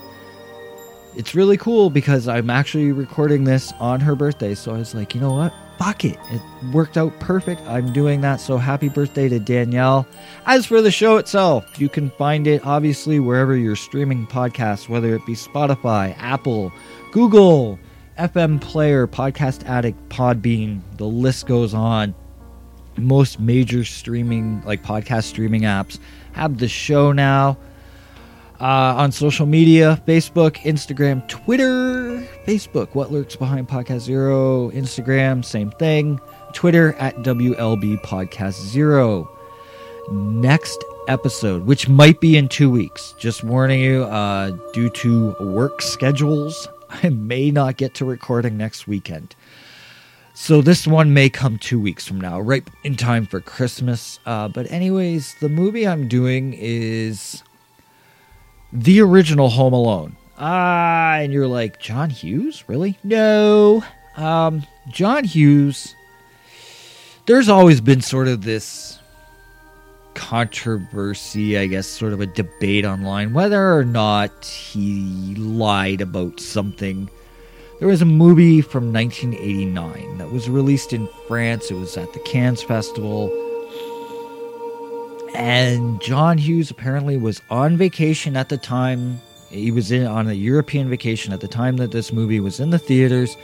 [1.15, 4.53] it's really cool because I'm actually recording this on her birthday.
[4.53, 5.53] So I was like, you know what?
[5.77, 6.17] Fuck it.
[6.31, 6.41] It
[6.73, 7.61] worked out perfect.
[7.67, 8.39] I'm doing that.
[8.39, 10.07] So happy birthday to Danielle.
[10.45, 15.13] As for the show itself, you can find it obviously wherever you're streaming podcasts, whether
[15.15, 16.71] it be Spotify, Apple,
[17.11, 17.77] Google,
[18.17, 20.81] FM Player, Podcast Addict, Podbean.
[20.97, 22.15] The list goes on.
[22.97, 25.99] Most major streaming, like podcast streaming apps,
[26.33, 27.57] have the show now
[28.59, 32.25] uh, on social media Facebook, Instagram, Twitter.
[32.45, 34.69] Facebook, What Lurks Behind Podcast Zero.
[34.71, 36.19] Instagram, same thing.
[36.53, 39.29] Twitter at WLB Podcast Zero.
[40.11, 45.81] Next episode, which might be in two weeks, just warning you, uh, due to work
[45.81, 49.35] schedules, I may not get to recording next weekend.
[50.37, 54.19] So this one may come two weeks from now, right in time for Christmas.
[54.25, 57.41] Uh, but anyways, the movie I'm doing is
[58.73, 60.17] the original Home Alone.
[60.37, 62.65] Ah, and you're like, John Hughes?
[62.67, 62.97] Really?
[63.01, 63.85] No.
[64.17, 65.95] Um, John Hughes,
[67.27, 68.99] there's always been sort of this
[70.15, 77.09] controversy, I guess, sort of a debate online whether or not he lied about something.
[77.79, 81.69] There was a movie from 1989 that was released in France.
[81.69, 83.29] It was at the Cannes Festival.
[85.35, 89.19] And John Hughes apparently was on vacation at the time.
[89.49, 92.69] He was in on a European vacation at the time that this movie was in
[92.69, 93.35] the theaters.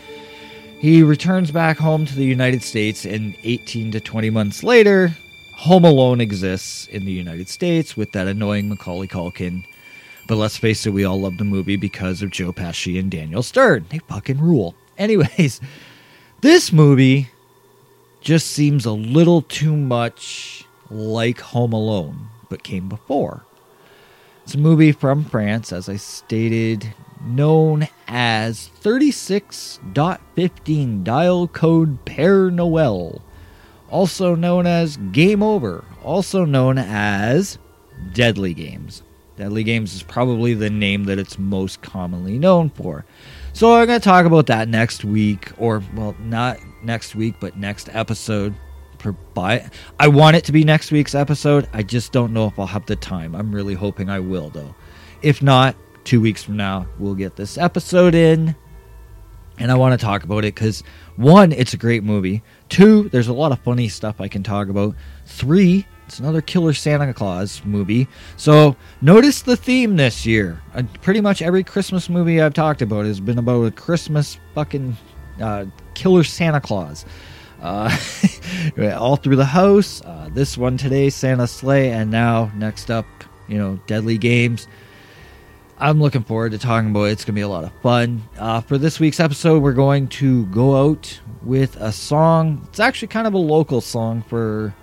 [0.80, 5.16] He returns back home to the United States, and 18 to 20 months later,
[5.58, 9.64] Home Alone exists in the United States with that annoying Macaulay Culkin.
[10.28, 13.44] But let's face it, we all love the movie because of Joe Pesci and Daniel
[13.44, 13.86] Stern.
[13.90, 14.76] They fucking rule.
[14.98, 15.60] Anyways,
[16.42, 17.30] this movie
[18.22, 23.44] just seems a little too much like Home Alone, but came before.
[24.44, 33.22] It's a movie from France, as I stated, known as 36.15 dial code Père Noel,
[33.90, 37.58] also known as Game Over, also known as
[38.14, 39.02] Deadly Games.
[39.42, 43.06] Deadly Games is probably the name that it's most commonly known for.
[43.54, 47.58] So I'm going to talk about that next week, or well, not next week, but
[47.58, 48.54] next episode.
[49.34, 49.68] By
[50.00, 51.68] I want it to be next week's episode.
[51.74, 53.34] I just don't know if I'll have the time.
[53.34, 54.76] I'm really hoping I will, though.
[55.24, 58.56] If not, two weeks from now we'll get this episode in,
[59.58, 60.84] and I want to talk about it because
[61.16, 62.44] one, it's a great movie.
[62.70, 64.96] Two, there's a lot of funny stuff I can talk about.
[65.26, 68.06] Three, it's another Killer Santa Claus movie.
[68.36, 70.62] So notice the theme this year.
[70.76, 74.98] Uh, pretty much every Christmas movie I've talked about has been about a Christmas fucking
[75.42, 77.06] uh, Killer Santa Claus.
[77.62, 77.98] Uh,
[78.98, 80.02] all through the house.
[80.02, 83.06] Uh, this one today, Santa Slay, and now next up,
[83.48, 84.68] you know, Deadly Games.
[85.78, 87.12] I'm looking forward to talking about it.
[87.12, 88.22] It's going to be a lot of fun.
[88.38, 92.68] Uh, for this week's episode, we're going to go out with a song.
[92.68, 94.76] It's actually kind of a local song for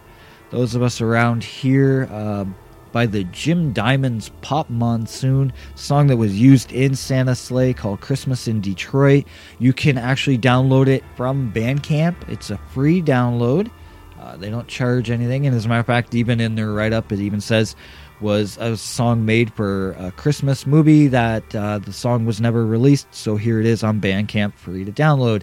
[0.50, 2.44] those of us around here uh,
[2.92, 8.48] by the Jim Diamonds Pop Monsoon song that was used in Santa Slay called Christmas
[8.48, 9.26] in Detroit.
[9.58, 12.28] You can actually download it from Bandcamp.
[12.28, 13.70] It's a free download.
[14.18, 16.92] Uh, they don't charge anything, and as a matter of fact, even in their write
[16.92, 17.76] up, it even says
[18.20, 23.06] was a song made for a Christmas movie that uh, the song was never released.
[23.14, 25.42] So here it is on Bandcamp, free to download.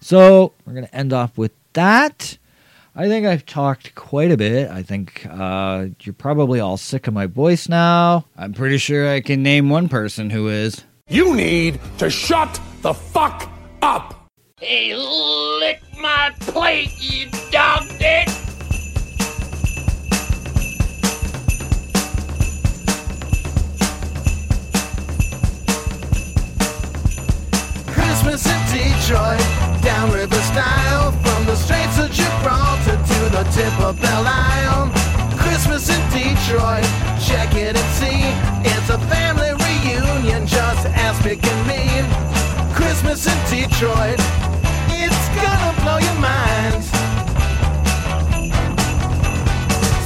[0.00, 2.38] So we're gonna end off with that.
[2.94, 4.68] I think I've talked quite a bit.
[4.68, 8.26] I think uh, you're probably all sick of my voice now.
[8.36, 10.84] I'm pretty sure I can name one person who is.
[11.08, 13.48] You need to shut the fuck
[13.80, 14.28] up.
[14.58, 18.28] Hey, lick my plate, you dog dick!
[27.86, 29.40] Christmas in Detroit,
[29.82, 34.86] downriver style, from the Straits of Gibraltar to the tip of Belle Isle.
[35.36, 36.86] Christmas in Detroit,
[37.18, 38.22] check it and see.
[38.62, 41.82] It's a family reunion, just ask Mick and me.
[42.72, 44.20] Christmas in Detroit,
[44.94, 46.84] it's gonna blow your mind.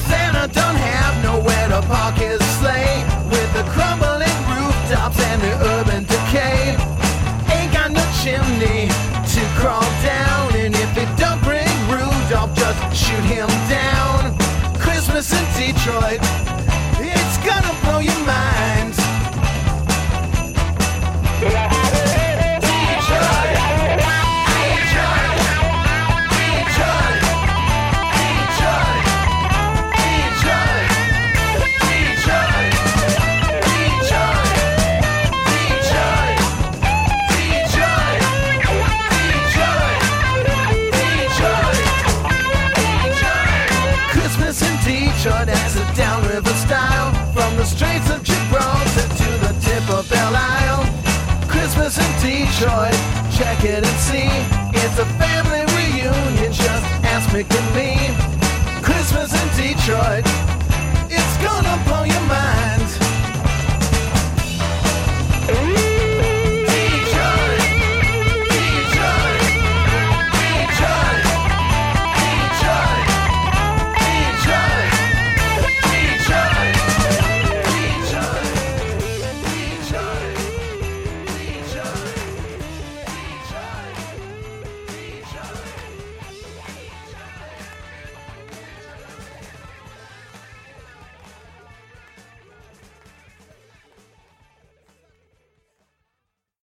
[0.08, 6.04] Santa don't have nowhere to park his sleigh with the crumbling rooftops and the urban
[6.04, 6.72] decay.
[7.52, 8.88] Ain't got no chimney
[9.34, 10.23] to crawl down,
[12.94, 14.38] shoot him down.
[14.78, 16.20] Christmas in Detroit,
[52.54, 52.94] Detroit.
[53.32, 54.30] Check it and see.
[54.78, 56.52] It's a family reunion.
[56.52, 57.96] Just ask Mick and me.
[58.80, 60.24] Christmas in Detroit.
[61.10, 62.63] It's gonna blow your mind.